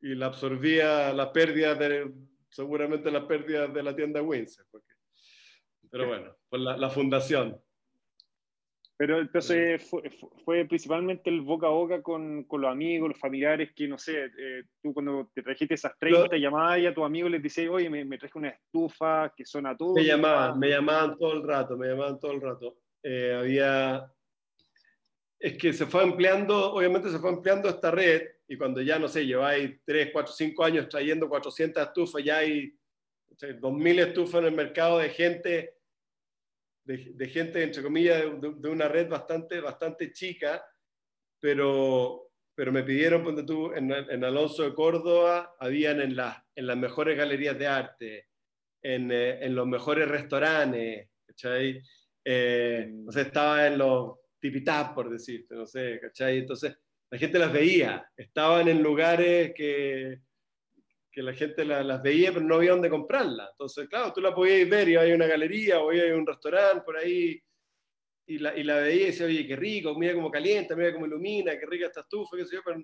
[0.00, 2.12] y, la absorbía las pérdidas de,
[2.50, 4.66] seguramente las pérdidas de la tienda Windsor.
[5.90, 7.60] pero bueno, por la, la fundación.
[8.96, 10.10] Pero entonces fue,
[10.44, 14.26] fue, principalmente el boca a boca con, con, los amigos, los familiares, que no sé,
[14.26, 17.68] eh, tú cuando te trajiste esas 30 te llamabas y a tus amigos les decías,
[17.70, 19.94] oye, me, me, traje una estufa que suena todo.
[19.94, 22.76] Me llamaban, me llamaban todo el rato, me llamaban todo el rato.
[23.02, 24.12] Eh, había,
[25.40, 29.08] es que se fue ampliando, obviamente se fue ampliando esta red y cuando ya, no
[29.08, 32.72] sé, lleváis 3, 4, 5 años trayendo 400 estufas, ya hay
[33.40, 35.74] 2.000 estufas en el mercado de gente
[36.84, 40.64] de, gente, entre comillas, de, una red bastante, bastante chica,
[41.40, 46.66] pero, pero me pidieron, ponte tú, en, en, Alonso de Córdoba, habían en, la, en
[46.66, 48.28] las mejores galerías de arte,
[48.82, 51.82] en, eh, en los mejores restaurantes, ¿cachai?
[52.24, 53.18] Eh, mm.
[53.18, 56.38] estaba en los tipitap, por decirte, no sé, ¿cachai?
[56.38, 56.76] Entonces,
[57.10, 60.20] la gente las veía, estaban en lugares que,
[61.12, 63.48] que la gente las veía, pero no había dónde comprarla.
[63.50, 66.96] Entonces, claro, tú la podías ver y hay una galería o hay un restaurante por
[66.96, 67.38] ahí
[68.26, 71.06] y la, y la veía y decía, oye, qué rico, mira cómo calienta, mira cómo
[71.06, 72.80] ilumina, qué rica esta estufa, qué sé yo, pero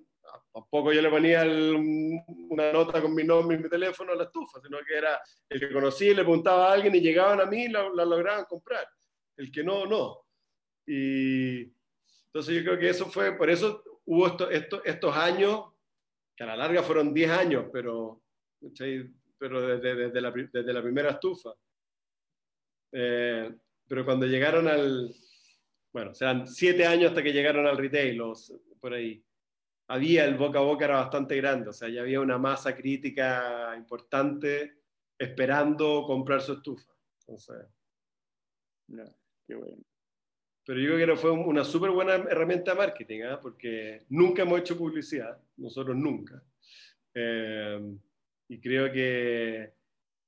[0.53, 4.61] tampoco yo le ponía una nota con mi nombre y mi teléfono a la estufa,
[4.61, 5.19] sino que era
[5.49, 8.05] el que conocía y le preguntaba a alguien y llegaban a mí y la, la
[8.05, 8.87] lograban comprar.
[9.37, 10.19] El que no, no.
[10.87, 11.73] Y
[12.27, 15.65] entonces yo creo que eso fue, por eso hubo esto, estos años
[16.39, 18.23] que a la larga fueron 10 años, pero,
[19.37, 21.51] pero desde, desde, la, desde, la, primera estufa.
[22.93, 23.53] Eh,
[23.89, 25.13] pero cuando llegaron al,
[25.93, 28.23] bueno, serán 7 años hasta que llegaron al retail,
[28.79, 29.21] por ahí,
[29.89, 33.75] había el boca a boca era bastante grande, o sea, ya había una masa crítica
[33.77, 34.83] importante
[35.19, 36.93] esperando comprar su estufa.
[37.27, 37.67] Entonces,
[39.45, 39.83] qué bueno.
[40.69, 43.39] Pero yo creo que fue una súper buena herramienta de marketing, ¿eh?
[43.41, 46.43] porque nunca hemos hecho publicidad, nosotros nunca.
[47.15, 47.97] Eh,
[48.49, 49.73] y creo que,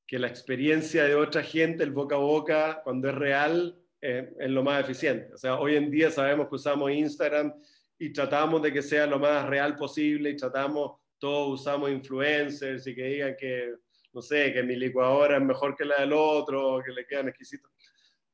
[0.07, 4.49] que, la experiencia de otra gente, el boca a boca, cuando es real, eh, es
[4.49, 5.31] lo más eficiente.
[5.35, 7.53] O sea, hoy en día sabemos que usamos Instagram
[7.99, 12.95] y tratamos de que sea lo más real posible y tratamos, todos usamos influencers y
[12.95, 13.75] que digan que,
[14.15, 17.71] no sé, que mi licuadora es mejor que la del otro, que le quedan exquisitos.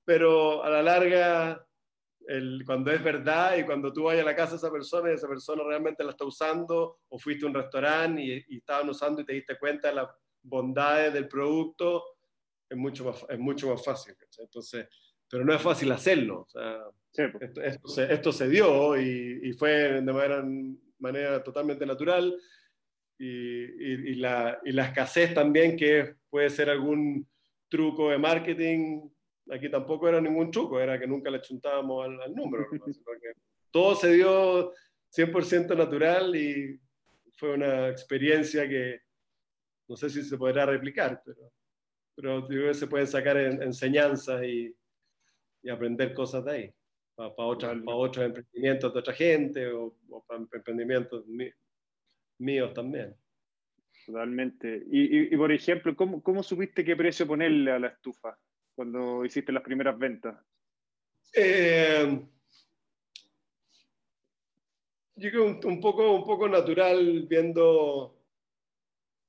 [0.04, 1.66] Pero a la larga
[2.64, 5.28] cuando es verdad y cuando tú vayas a la casa de esa persona y esa
[5.28, 9.32] persona realmente la está usando, o fuiste a un restaurante y, estaban usando y te
[9.34, 10.08] diste cuenta de las
[10.42, 12.04] bondades del producto,
[12.68, 14.14] es mucho más, es mucho más fácil.
[14.38, 14.88] Entonces,
[15.30, 16.46] pero no es fácil hacerlo.
[17.12, 19.70] esto, se, dio y, fue
[20.02, 20.44] de manera,
[20.98, 22.36] manera totalmente natural.
[23.18, 27.26] Y, y, la, y la escasez también, que puede ser algún
[27.68, 29.08] truco de marketing
[29.50, 32.66] aquí tampoco era ningún truco, era que nunca le chuntábamos al, número.
[33.70, 34.72] todo se dio
[35.10, 36.80] 100% natural y
[37.36, 39.00] fue una experiencia que
[39.88, 41.52] no sé si se podrá replicar, pero,
[42.14, 44.74] pero creo que se pueden sacar enseñanzas y,
[45.62, 46.74] y, aprender cosas de ahí,
[47.14, 51.24] para, para, para, otros emprendimientos de otra gente o, para emprendimientos
[52.38, 53.14] míos también.
[54.04, 54.84] Totalmente.
[54.90, 58.36] Y, y, por ejemplo, ¿cómo, ¿cómo supiste qué precio ponerle a la estufa?
[58.76, 60.36] Cuando hiciste las primeras ventas?
[61.32, 62.20] Eh,
[65.16, 68.22] yo creo un, un, poco, un poco natural viendo,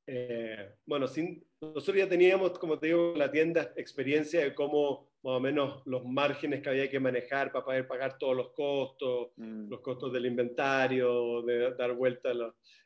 [0.05, 5.33] eh, bueno, sin, nosotros ya teníamos, como te digo, la tienda experiencia de cómo más
[5.33, 9.69] o menos los márgenes que había que manejar para poder pagar todos los costos, mm.
[9.69, 12.31] los costos del inventario, de dar vuelta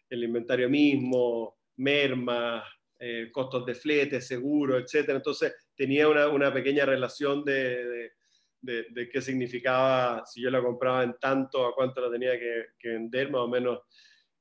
[0.10, 2.64] el inventario mismo, mermas,
[3.04, 5.18] eh, costos de flete, seguro, etcétera.
[5.18, 8.12] Entonces tenía una, una pequeña relación de,
[8.62, 12.90] de, qué significaba si yo la compraba en tanto, a cuánto la tenía que, que
[12.90, 13.80] vender, más o menos.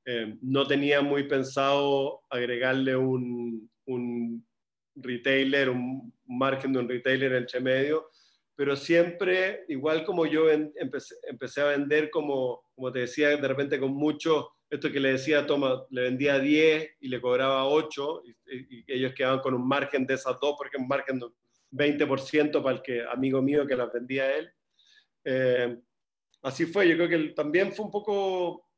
[0.05, 4.47] Eh, no tenía muy pensado agregarle un, un
[4.93, 8.11] retailer, un margen de un retailer entre medio,
[8.55, 13.79] pero siempre, igual como yo empecé, empecé, a vender, como, como te decía, de repente
[13.79, 18.83] con mucho esto que le decía Toma, le vendía 10 y le cobraba 8 y,
[18.87, 21.27] ellos quedaban con un margen de esas dos, porque un margen de
[21.71, 24.51] 20% para el que, amigo mío que las vendía él.
[25.25, 25.77] Eh,
[26.41, 28.69] así fue, yo creo que también fue un poco,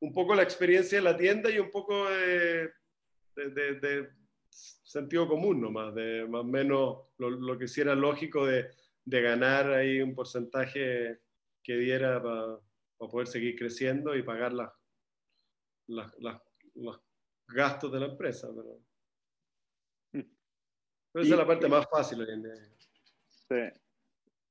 [0.00, 2.70] un poco la experiencia de la tienda y un poco de,
[3.34, 4.08] de,
[4.50, 8.70] sentido común nomás, de más o menos lo, lo que sí era lógico de,
[9.04, 11.20] ganar ahí un porcentaje
[11.62, 14.70] que diera para poder seguir creciendo y pagar las
[15.88, 17.00] los
[17.48, 18.48] gastos de la empresa.
[18.54, 18.78] Pero,
[21.14, 22.54] esa es la parte más fácil hoy en día.
[23.28, 23.80] Sí.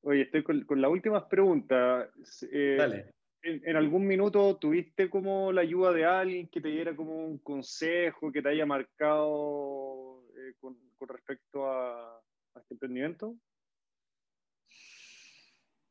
[0.01, 2.09] Oye, estoy con, las últimas preguntas.
[2.51, 3.13] Eh, Dale.
[3.43, 8.31] En, algún minuto tuviste como la ayuda de alguien que te diera como un consejo
[8.31, 10.77] que te haya marcado eh, con,
[11.07, 13.37] respecto a, a, este emprendimiento?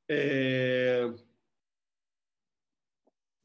[0.08, 1.12] Eh,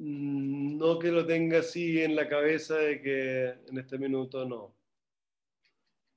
[0.01, 4.75] no que lo tenga así en la cabeza de que en este minuto no.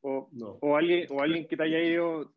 [0.00, 0.30] O,
[0.60, 2.34] o, alguien, o alguien que te haya ido,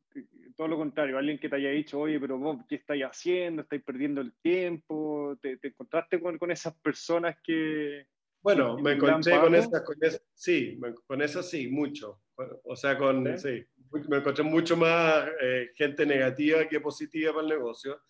[0.55, 3.61] todo lo contrario, alguien que te haya dicho, oye, pero vos, ¿qué estáis haciendo?
[3.61, 5.37] ¿Estáis perdiendo el tiempo?
[5.41, 8.07] ¿Te, encontraste con, con, esas personas que...
[8.41, 9.95] Bueno, me encontré con esas, con
[10.33, 12.21] sí, con esas sí, mucho.
[12.63, 13.65] O sea, con, ¿Sí?
[14.09, 18.01] me encontré mucho más eh, gente negativa que positiva para el negocio.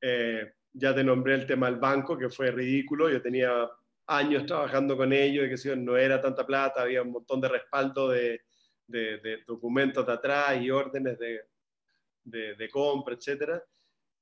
[0.00, 3.10] Eh, ya te nombré el tema del banco, que fue ridículo.
[3.10, 3.70] Yo tenía
[4.06, 8.08] años trabajando con ellos y que no era tanta plata, había un montón de respaldo
[8.08, 8.42] de,
[8.86, 13.62] de, documentos de atrás y órdenes de, de compra, etc.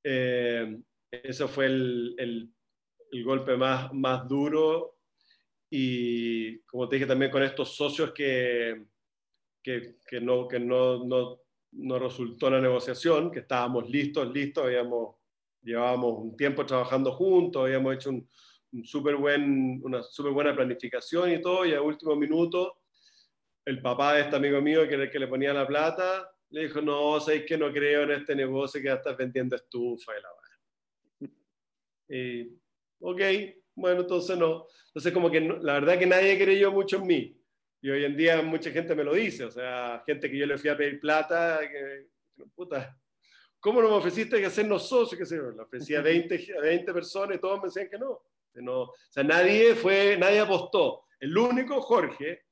[0.03, 0.81] Eh,
[1.11, 2.51] eso fue el, el,
[3.11, 4.99] el, golpe más, más duro
[5.69, 8.87] y como te dije también con estos socios que,
[9.63, 11.41] que, que no, que no, no,
[11.73, 15.17] no, resultó la negociación, que estábamos listos, listos, habíamos,
[15.63, 18.29] llevábamos un tiempo trabajando juntos, habíamos hecho un,
[18.85, 22.79] super buen, una súper buena planificación y todo, y a último minuto
[23.65, 26.63] el papá de este amigo mío, que era el que le ponía la plata, le
[26.63, 30.23] dijo, no, sabéis que no creo en este negocio que ya estás vendiendo estufa y
[30.23, 30.31] la
[32.17, 32.59] Y,
[33.01, 33.21] ok,
[33.75, 34.67] bueno, entonces no.
[34.87, 37.37] Entonces como que la verdad que nadie creyó mucho en mí.
[37.83, 40.59] Y hoy en día mucha gente me lo dice, o sea, gente que yo le
[40.59, 42.09] fui a pedir plata, que,
[42.55, 42.99] puta,
[43.61, 45.19] ¿cómo no me ofreciste que hacernos socios?
[45.19, 48.23] Que se le ofrecía a 20, 20 personas y todos me decían que no.
[48.55, 48.83] no.
[48.83, 51.05] O sea, nadie fue, nadie apostó.
[51.21, 52.45] El único, Jorge,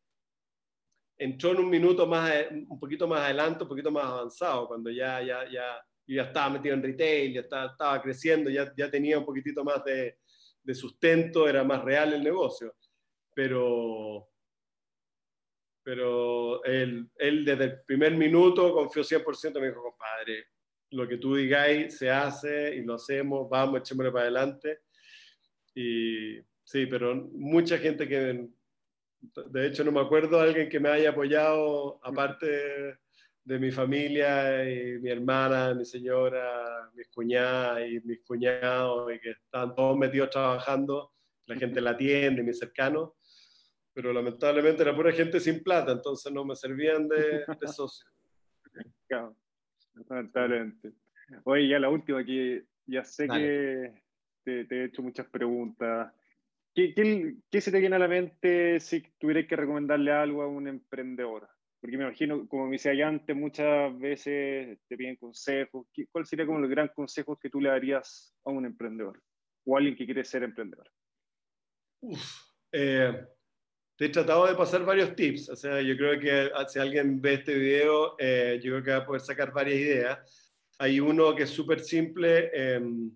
[1.16, 2.30] entró en un minuto más,
[2.68, 6.74] un poquito más adelante, un poquito más avanzado, cuando ya, ya, ya, ya estaba metido
[6.74, 10.18] en retail, ya estaba, estaba creciendo, ya, ya tenía un poquitito más de,
[10.62, 12.76] de, sustento, era más real el negocio.
[13.34, 14.28] Pero,
[15.82, 20.46] pero él, él desde el primer minuto confió 100%, me dijo, compadre,
[20.90, 24.80] lo que tú digáis se hace y lo hacemos, vamos, echémosle para adelante.
[25.74, 28.48] Y sí, pero mucha gente que
[29.20, 32.98] de hecho, no me acuerdo de alguien que me haya apoyado, aparte
[33.44, 39.30] de mi familia y mi hermana, mi señora, mis cuñadas y mis cuñados, y que
[39.30, 41.12] están todos metidos trabajando,
[41.46, 43.12] la gente la atiende, mis cercanos,
[43.92, 48.06] pero lamentablemente era pura gente sin plata, entonces no me servían de, de socio.
[50.08, 50.92] lamentablemente.
[51.44, 53.92] Oye, ya la última, que ya sé que
[54.44, 56.12] te, te, he hecho muchas preguntas
[56.78, 61.48] ¿Qué, se te viene a la mente si tuvieras que recomendarle algo a un emprendedor?
[61.80, 65.88] Porque me imagino, como me decía antes, muchas veces te piden consejos.
[66.12, 69.20] ¿Cuál sería como el gran consejo que tú le darías a un emprendedor
[69.64, 70.88] o a alguien que quiere ser emprendedor?
[72.70, 73.26] Eh,
[73.98, 75.48] te he tratado de pasar varios tips.
[75.48, 78.96] O sea, yo creo que si alguien ve este video, eh, yo creo que va
[78.98, 80.54] a poder sacar varias ideas.
[80.78, 83.10] Hay uno que es súper simple em,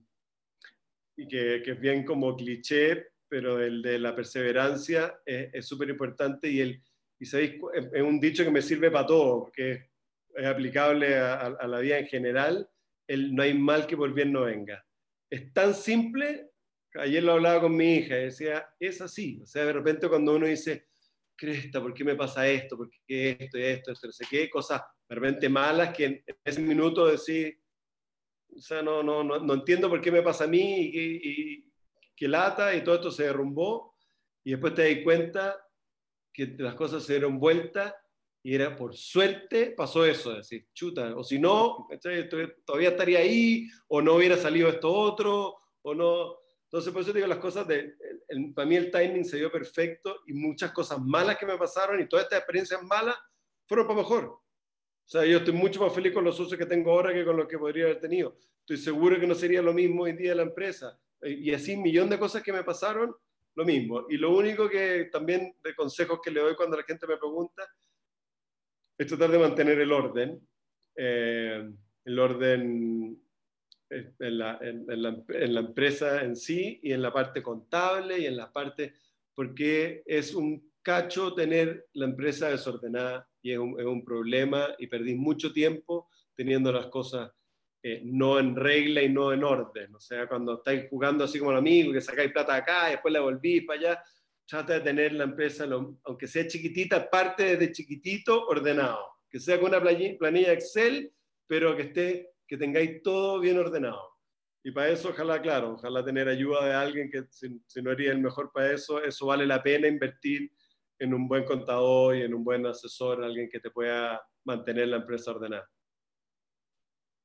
[1.16, 6.51] y que, que, es bien como cliché, pero el de la perseverancia es súper importante
[6.51, 6.83] y, el,
[7.20, 7.61] y sabéis,
[7.93, 9.91] es un dicho que me sirve para todo, que
[10.35, 12.68] es aplicable a, la vida en general,
[13.07, 14.85] el no hay mal que por bien no venga.
[15.30, 16.51] Es tan simple,
[16.95, 20.34] ayer lo hablaba con mi hija y decía, es así, o sea, de repente cuando
[20.34, 20.88] uno dice,
[21.36, 22.76] cresta, ¿por qué me pasa esto?
[22.76, 24.49] ¿Por qué esto y esto, esto, no sé qué?
[24.51, 27.57] Cosas de repente malas que en ese minuto decís,
[28.55, 31.68] o sea, no, no, no, no entiendo por qué me pasa a mí y,
[32.14, 33.97] que lata y todo esto se derrumbó
[34.45, 35.66] y después te das cuenta
[36.32, 37.97] que las cosas se dieron vuelta
[38.45, 41.88] y era por suerte pasó eso, decir, chuta, o si no,
[42.64, 46.41] todavía estaría ahí, o no hubiera salido esto otro, o no.
[46.73, 47.95] Entonces, por eso digo las cosas, de,
[48.55, 52.09] para mí el timing se dio perfecto y muchas cosas malas que me pasaron y
[52.09, 53.14] todas estas experiencias malas
[53.66, 54.25] fueron para mejor.
[54.25, 54.41] O
[55.05, 57.47] sea, yo estoy mucho más feliz con los socios que tengo ahora que con los
[57.47, 58.39] que podría haber tenido.
[58.61, 62.09] Estoy seguro que no sería lo mismo hoy día la empresa y así un millón
[62.09, 63.14] de cosas que me pasaron,
[63.55, 64.07] lo mismo.
[64.09, 67.68] Y lo único que también de consejos que le doy cuando la gente me pregunta
[68.97, 70.41] es tratar de mantener el orden,
[70.97, 71.70] eh,
[72.05, 73.22] el orden
[74.18, 78.26] en la, en, la, en la, empresa en sí y en la parte contable y
[78.26, 78.95] en la parte,
[79.34, 84.86] porque es un cacho tener la empresa desordenada y es un, es un problema y
[84.86, 87.30] perdí mucho tiempo teniendo las cosas
[87.84, 89.95] eh, no en regla y no en orden.
[89.97, 93.12] O sea, cuando estáis jugando así como el amigo, que sacáis plata acá y después
[93.12, 94.05] la volvís para allá,
[94.47, 95.66] trata de tener la empresa,
[96.05, 99.05] aunque sea chiquitita, parte de chiquitito ordenado.
[99.28, 101.12] Que sea con una planilla Excel,
[101.47, 104.11] pero que, esté, que tengáis todo bien ordenado.
[104.62, 108.12] Y para eso, ojalá, claro, ojalá tener ayuda de alguien que si, si no haría
[108.12, 110.53] el mejor para eso, eso vale la pena invertir
[110.98, 114.98] en un buen contador y en un buen asesor, alguien que te pueda mantener la
[114.98, 115.66] empresa ordenada.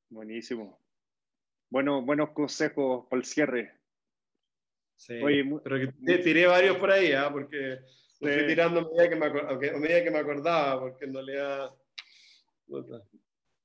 [0.09, 0.81] Buenísimo.
[1.69, 3.81] Bueno, buenos consejos para el cierre.
[4.95, 5.19] Sí,
[5.61, 7.29] pero que te tiré varios por ahí, ¿ah?
[7.29, 7.79] porque
[8.13, 8.25] sí.
[8.25, 11.69] fui tirando a medida, que me, a medida que me acordaba, porque en realidad...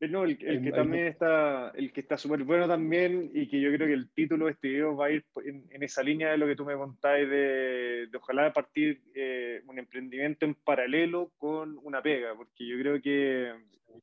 [0.03, 3.61] Eh, no, el, el que también está, el que está súper bueno también y que
[3.61, 6.33] yo creo que el título de este video va a ir en, en esa línea
[6.33, 11.31] de lo que tú me contáis de, de ojalá partir eh, un emprendimiento en paralelo
[11.39, 13.53] con una pega, porque yo creo que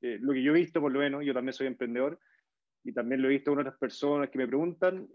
[0.01, 2.17] eh, lo que yo he visto por lo menos, yo también soy emprendedor
[2.81, 5.05] y también lo he visto con otras personas que me preguntan,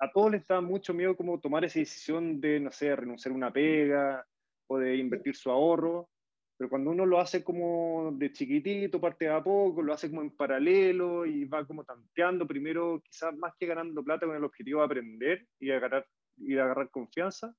[0.00, 3.36] a todos les da mucho miedo como tomar esa decisión de, no sé, renunciar a
[3.36, 4.26] una pega
[4.66, 6.08] o de invertir su ahorro
[6.56, 10.22] pero cuando uno lo hace como de chiquitito, parte de a poco, lo hace como
[10.22, 14.80] en paralelo y va como tanteando, primero quizás más que ganando plata con el objetivo
[14.80, 17.54] de aprender y de agarrar, y agarrar confianza,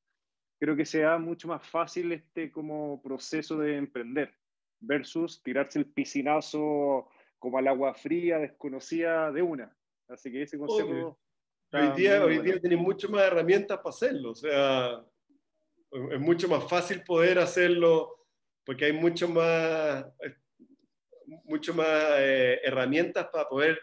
[0.60, 4.34] creo que sea mucho más fácil este como proceso de emprender
[4.80, 9.76] versus tirarse el piscinazo como al agua fría, desconocida de una.
[10.08, 11.20] Así que ese consejo...
[11.74, 15.04] Hoy día, hoy día tienen mucho más herramientas para hacerlo, o sea,
[16.12, 18.24] es mucho más fácil poder hacerlo
[18.66, 20.05] porque hay mucho más,
[21.43, 21.88] mucho más
[22.18, 23.80] eh, herramientas para poder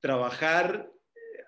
[0.00, 0.90] trabajar,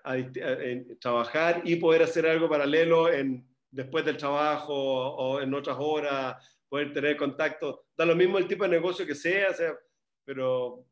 [0.05, 6.35] eh, trabajar y poder hacer algo paralelo en, después del trabajo o en otras horas,
[6.67, 7.85] poder tener contacto.
[7.95, 9.77] Da lo mismo el tipo de negocio que sea, sea
[10.25, 10.85] pero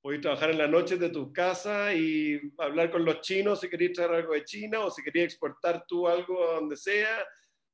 [0.00, 3.92] podéis trabajar en la noche de tu casa y hablar con los chinos si queréis
[3.92, 7.24] traer algo de China o si queréis exportar tú algo a donde sea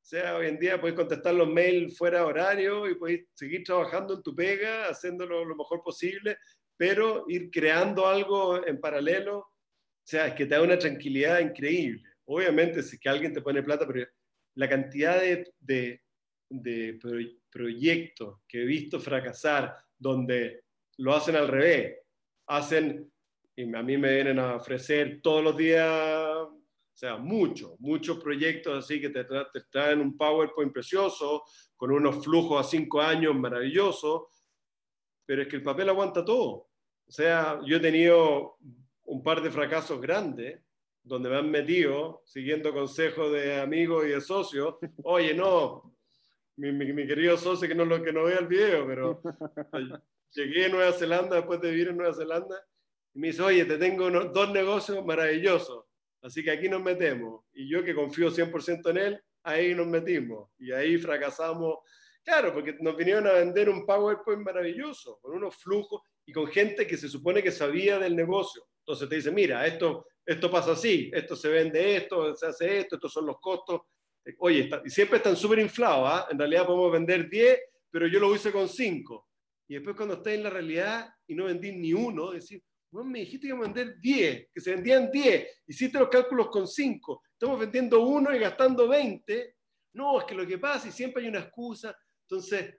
[0.09, 4.15] sea, hoy en día puedes contestar los mails fuera de horario y puedes seguir trabajando
[4.15, 6.39] en tu pega, haciéndolo lo mejor posible,
[6.79, 9.51] pero ir creando algo en paralelo, o
[10.03, 12.03] sea, es que te da una tranquilidad increíble.
[12.25, 14.07] Obviamente, si es que alguien te pone plata, pero
[14.55, 16.01] la cantidad de, de,
[16.49, 16.99] de
[17.51, 20.63] proyectos que he visto fracasar donde
[20.97, 21.99] lo hacen al revés,
[22.47, 23.13] hacen,
[23.55, 26.49] y a mí me vienen a ofrecer todos los días
[26.99, 29.25] sea, muchos, muchos proyectos así que te,
[29.71, 31.45] traen un PowerPoint precioso,
[31.77, 34.23] con unos flujos a cinco años maravillosos,
[35.25, 36.49] pero es que el papel aguanta todo.
[37.07, 38.57] O sea, yo he tenido
[39.05, 40.61] un par de fracasos grandes
[41.05, 44.75] donde me han metido, siguiendo consejos de amigos y de socios,
[45.05, 45.97] oye, no,
[46.57, 49.23] mi, mi, querido socio que no, lo, que no vea el video, pero
[50.33, 52.57] llegué a Nueva Zelanda después de vivir en Nueva Zelanda
[53.15, 55.88] y me dice, oye, te tengo dos negocios maravillosos
[56.23, 57.45] Así que aquí nos metemos.
[57.53, 60.51] Y yo que confío 100% en él, ahí nos metimos.
[60.59, 61.79] Y ahí fracasamos.
[62.25, 66.87] Claro, porque nos vinieron a vender un PowerPoint maravilloso, con unos flujos y con gente
[66.87, 68.67] que se supone que sabía del negocio.
[68.81, 72.97] Entonces te dice, mira, esto, esto pasa así, esto se vende esto, se hace esto,
[72.97, 73.81] estos son los costos.
[74.39, 76.07] Oye, y siempre están súper inflados.
[76.07, 76.29] ¿ah?
[76.31, 77.61] En realidad podemos vender 10,
[77.91, 79.29] pero yo lo hice con 5.
[79.69, 83.47] Y después cuando estés en la realidad y no vendí ni uno, decir, me dijiste
[83.47, 87.61] que iba a vender 10, que se vendían 10, hiciste los cálculos con 5, estamos
[87.61, 89.57] vendiendo uno y gastando 20.
[89.95, 91.97] No, es que lo que pasa y siempre hay una excusa.
[92.29, 92.75] Entonces,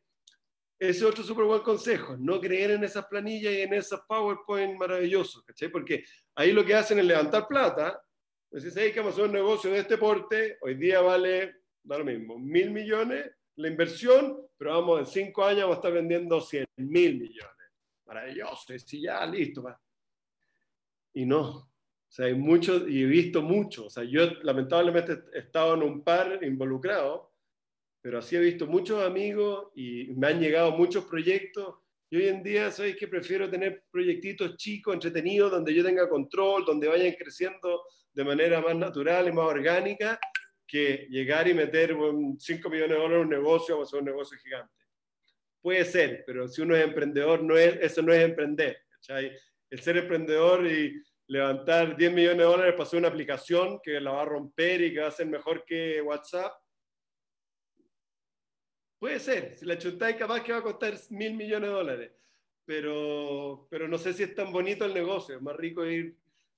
[0.79, 4.79] ese es otro súper buen consejo, no creer en esas planillas y en esas PowerPoint
[4.79, 5.69] maravillosos, ¿cachai?
[5.69, 6.05] Porque
[6.35, 8.01] ahí lo que hacen es levantar plata,
[8.49, 11.97] decís, hey, que vamos a hacer un negocio de este porte, hoy día vale, da
[11.97, 16.39] lo mismo, mil millones la inversión, pero vamos, en cinco años vamos a estar vendiendo
[16.39, 17.55] 100 mil millones.
[18.05, 19.77] Maravilloso, y ya, listo, va
[21.13, 21.69] y no.
[22.09, 23.85] O sea, hay mucho, y he visto mucho.
[23.85, 27.31] O sea, yo lamentablemente he estado en un par involucrado,
[28.01, 31.75] pero así he visto muchos amigos y me han llegado muchos proyectos.
[32.09, 36.65] Y hoy en día, ¿sabéis que prefiero tener proyectitos chicos, entretenidos, donde yo tenga control,
[36.65, 40.19] donde vayan creciendo de manera más natural y más orgánica,
[40.65, 41.95] que llegar y meter
[42.37, 44.73] 5 millones de dólares en un negocio o hacer un negocio gigante.
[45.61, 48.77] Puede ser, pero si uno es emprendedor, no es, eso no es emprender.
[48.91, 49.31] ¿cachai?
[49.69, 54.11] El ser emprendedor y levantar 10 millones de dólares para hacer una aplicación que la
[54.11, 56.53] va a romper y que va a ser mejor que WhatsApp.
[58.97, 62.11] Puede ser, si la chuntáis capaz que va a costar mil millones de dólares,
[62.65, 66.17] pero, pero no sé si es tan bonito el negocio, es más rico ir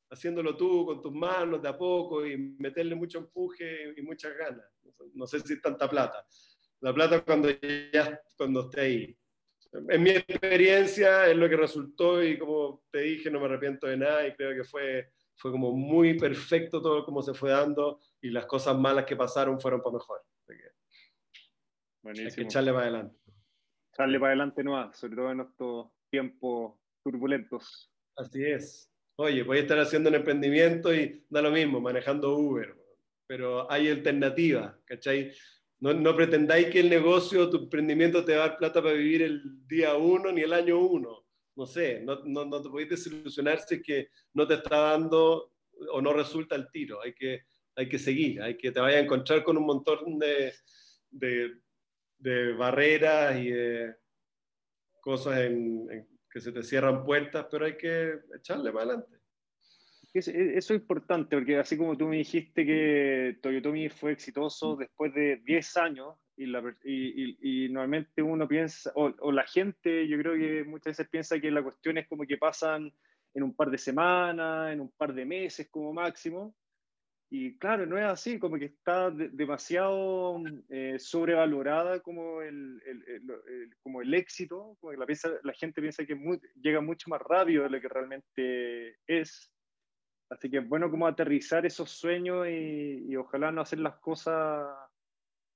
[0.09, 4.65] haciéndolo tú con tus manos de a poco y meterle mucho empuje y muchas ganas.
[5.13, 6.25] No sé si es tanta plata.
[6.81, 7.49] La plata cuando
[7.93, 9.17] ya cuando esté ahí
[9.73, 13.97] en mi experiencia es lo que resultó y como te dije, no me arrepiento de
[13.97, 18.29] nada y creo que fue, fue como muy perfecto todo como se fue dando y
[18.29, 20.21] las cosas malas que pasaron fueron para mejor.
[22.03, 22.29] Buenísimo.
[22.29, 23.17] Hay que echarle para adelante.
[23.93, 27.91] Echarle para adelante no sobre todo en estos tiempos turbulentos.
[28.15, 28.91] Así es.
[29.17, 32.75] Oye, voy a estar haciendo un emprendimiento y da lo mismo, manejando Uber,
[33.27, 35.31] pero hay alternativas, ¿cachai?
[35.81, 39.23] No, no, pretendáis que el negocio, tu emprendimiento te va a dar plata para vivir
[39.23, 41.25] el día uno ni el año uno.
[41.55, 45.51] no sé, no, no, no te podéis desilusionar si es que no te está dando
[45.91, 47.01] o no resulta el tiro.
[47.01, 50.53] Hay que, hay que seguir, hay que te vaya a encontrar con un montón de,
[51.09, 51.51] de,
[52.19, 53.95] de barreras y de
[55.01, 55.87] cosas en,
[56.29, 59.20] que se te cierran puertas, pero hay que echarle para adelante.
[60.13, 65.37] Eso es importante, porque así como tú me dijiste que Toyotomi fue exitoso después de
[65.37, 70.33] 10 años, y, la, y, y, normalmente uno piensa, o, o, la gente, yo creo
[70.35, 72.91] que muchas veces piensa que la cuestión es como que pasan
[73.33, 76.55] en un par de semanas, en un par de meses como máximo,
[77.33, 84.01] y claro, no es así, como que está demasiado eh, sobrevalorada como el, el, como
[84.01, 86.19] el éxito, como que la, piensa, la gente piensa que
[86.61, 89.49] llega mucho más rápido de lo que realmente es.
[90.31, 94.65] Así que es bueno como aterrizar esos sueños y, y ojalá no hacer las cosas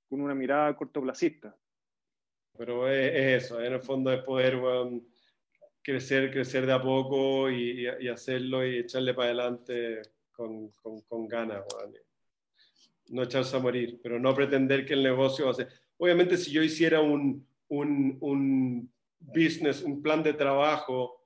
[0.06, 1.56] con una mirada cortoplacista.
[2.58, 4.60] Pero es, eso, en el fondo es poder
[5.82, 11.26] crecer, crecer de a poco y, y hacerlo y echarle para adelante con, con, con
[11.26, 11.64] ganas,
[13.08, 15.68] no echarse a morir, pero no pretender que el negocio va a ser...
[15.96, 21.25] Obviamente si yo hiciera un, un, un business, un plan de trabajo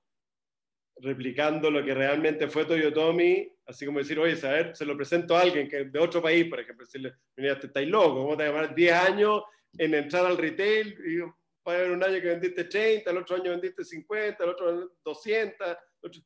[1.03, 5.43] replicando lo que realmente fue Toyotomi, así como decir, oye, a se lo presento a
[5.43, 8.51] alguien que de otro país, por ejemplo, decirle, mira, te estáis loco, ¿cómo te vas
[8.51, 9.43] a llamar 10 años
[9.79, 10.97] en entrar al retail?
[11.07, 11.33] Y va
[11.65, 15.69] a haber un año que vendiste 30, el otro año vendiste 50, el otro 200,
[15.69, 16.23] el otro...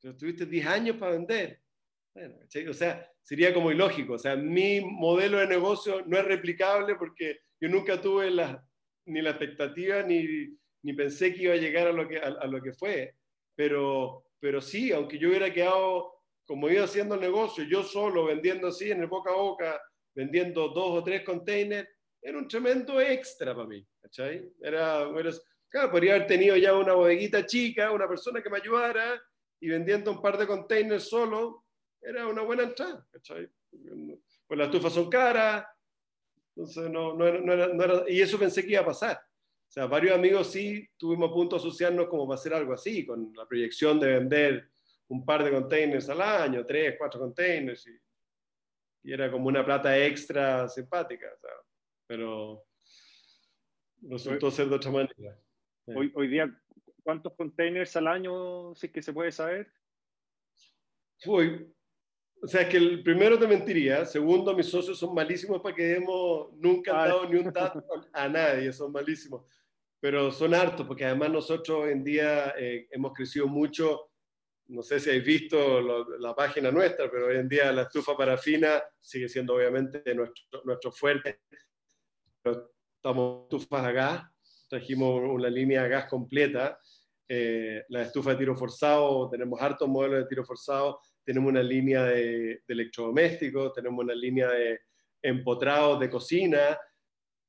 [0.00, 1.60] pero tuviste 10 años para vender.
[2.14, 2.36] Bueno,
[2.68, 4.14] o sea, sería como ilógico.
[4.14, 8.64] O sea, mi modelo de negocio no es replicable porque yo nunca tuve la,
[9.06, 12.60] ni la expectativa ni, ni pensé que iba a llegar a lo que, a, lo
[12.60, 13.14] que fue.
[13.60, 16.14] Pero, pero sí, aunque yo hubiera quedado
[16.46, 19.78] como iba haciendo el negocio, yo solo vendiendo así en el boca a boca,
[20.14, 21.86] vendiendo dos o tres containers,
[22.22, 23.86] era un tremendo extra para mí.
[24.00, 24.50] ¿cachai?
[24.62, 25.30] Era, era,
[25.68, 29.22] claro, podría haber tenido ya una bodeguita chica, una persona que me ayudara
[29.60, 31.66] y vendiendo un par de containers solo,
[32.00, 35.66] era una buena entrada, Pues las estufas son caras,
[36.56, 39.20] entonces no, no, era, no, era, y eso pensé que iba a pasar.
[39.70, 43.06] O sea, varios amigos sí tuvimos a punto de asociarnos como para hacer algo así,
[43.06, 44.68] con la proyección de vender
[45.06, 47.92] un par de containers al año, tres, cuatro containers, y,
[49.04, 51.50] y era como una plata extra simpática, o sea,
[52.04, 52.64] pero
[54.08, 55.38] resultó ser de otra manera.
[55.86, 56.52] Hoy, hoy día,
[57.04, 59.72] ¿cuántos containers al año, si es que se puede saber?
[61.20, 61.72] Fui,
[62.42, 66.52] o sea, que el primero te mentiría, segundo, mis socios son malísimos para que demos,
[66.54, 69.44] nunca han dado ni un dato a nadie, son malísimos,
[70.00, 74.10] pero son hartos, porque además nosotros hoy en día eh, hemos crecido mucho,
[74.68, 75.80] no sé si habéis visto
[76.18, 80.90] la página nuestra, pero hoy en día la estufa parafina sigue siendo obviamente nuestro, nuestro
[80.92, 81.40] fuerte,
[82.42, 84.22] pero estamos estufas a gas,
[84.68, 86.78] trajimos una línea a gas completa,
[87.28, 92.04] eh, la estufa de tiro forzado, tenemos hartos modelos de tiro forzado, tenemos una línea
[92.04, 94.80] de, electrodomésticos, tenemos una línea de
[95.22, 96.76] empotrados de cocina,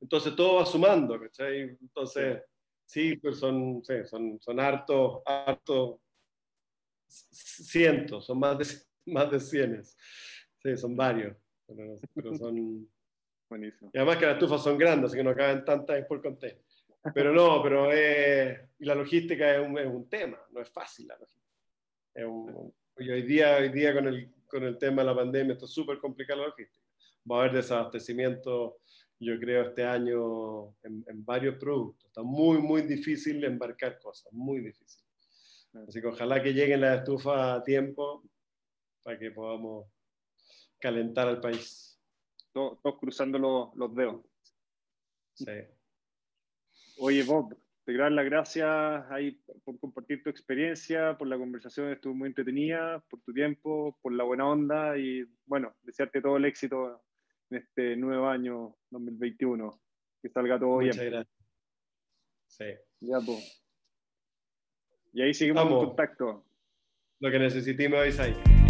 [0.01, 1.77] entonces todo va sumando, ¿cachai?
[1.79, 2.41] Entonces,
[2.85, 5.99] sí, pues son, sí, son, son hartos, hartos
[7.07, 8.65] cientos, son más de,
[9.13, 9.97] más de cienes,
[10.61, 11.35] sí, son varios,
[11.67, 12.89] pero, son...
[13.49, 13.91] Buenísimo.
[13.93, 16.63] Y además que las estufas son grandes, así que no caben tantas por container.
[17.13, 21.17] Pero no, pero y la logística es un, es un, tema, no es fácil la
[21.17, 21.51] logística.
[22.13, 25.53] Es un, y hoy día, hoy día con, el, con el tema de la pandemia
[25.53, 26.85] está súper complicada la logística.
[27.29, 28.80] Va a haber desabastecimiento,
[29.21, 32.05] yo creo, este año en, en, varios productos.
[32.05, 35.03] Está muy, muy difícil embarcar cosas, muy difícil.
[35.87, 38.23] Así que ojalá que lleguen las estufas a tiempo
[39.03, 39.85] para que podamos
[40.79, 41.99] calentar al país.
[42.51, 44.25] Todos, cruzando los, los dedos.
[45.35, 45.45] Sí.
[46.97, 48.67] Oye, Bob, te quiero dar las gracias
[49.11, 49.31] ahí
[49.63, 54.23] por compartir tu experiencia, por la conversación, estuvo muy entretenida, por tu tiempo, por la
[54.23, 57.01] buena onda y bueno, desearte todo el éxito
[57.51, 59.81] en este nuevo año 2021.
[60.21, 60.91] Que salga todo bien.
[60.95, 61.37] Muchas gracias.
[62.47, 62.65] Sí.
[63.01, 63.63] Ya, pues.
[65.13, 66.45] Y ahí seguimos en contacto.
[67.19, 68.60] Lo que necesitemos, ahí.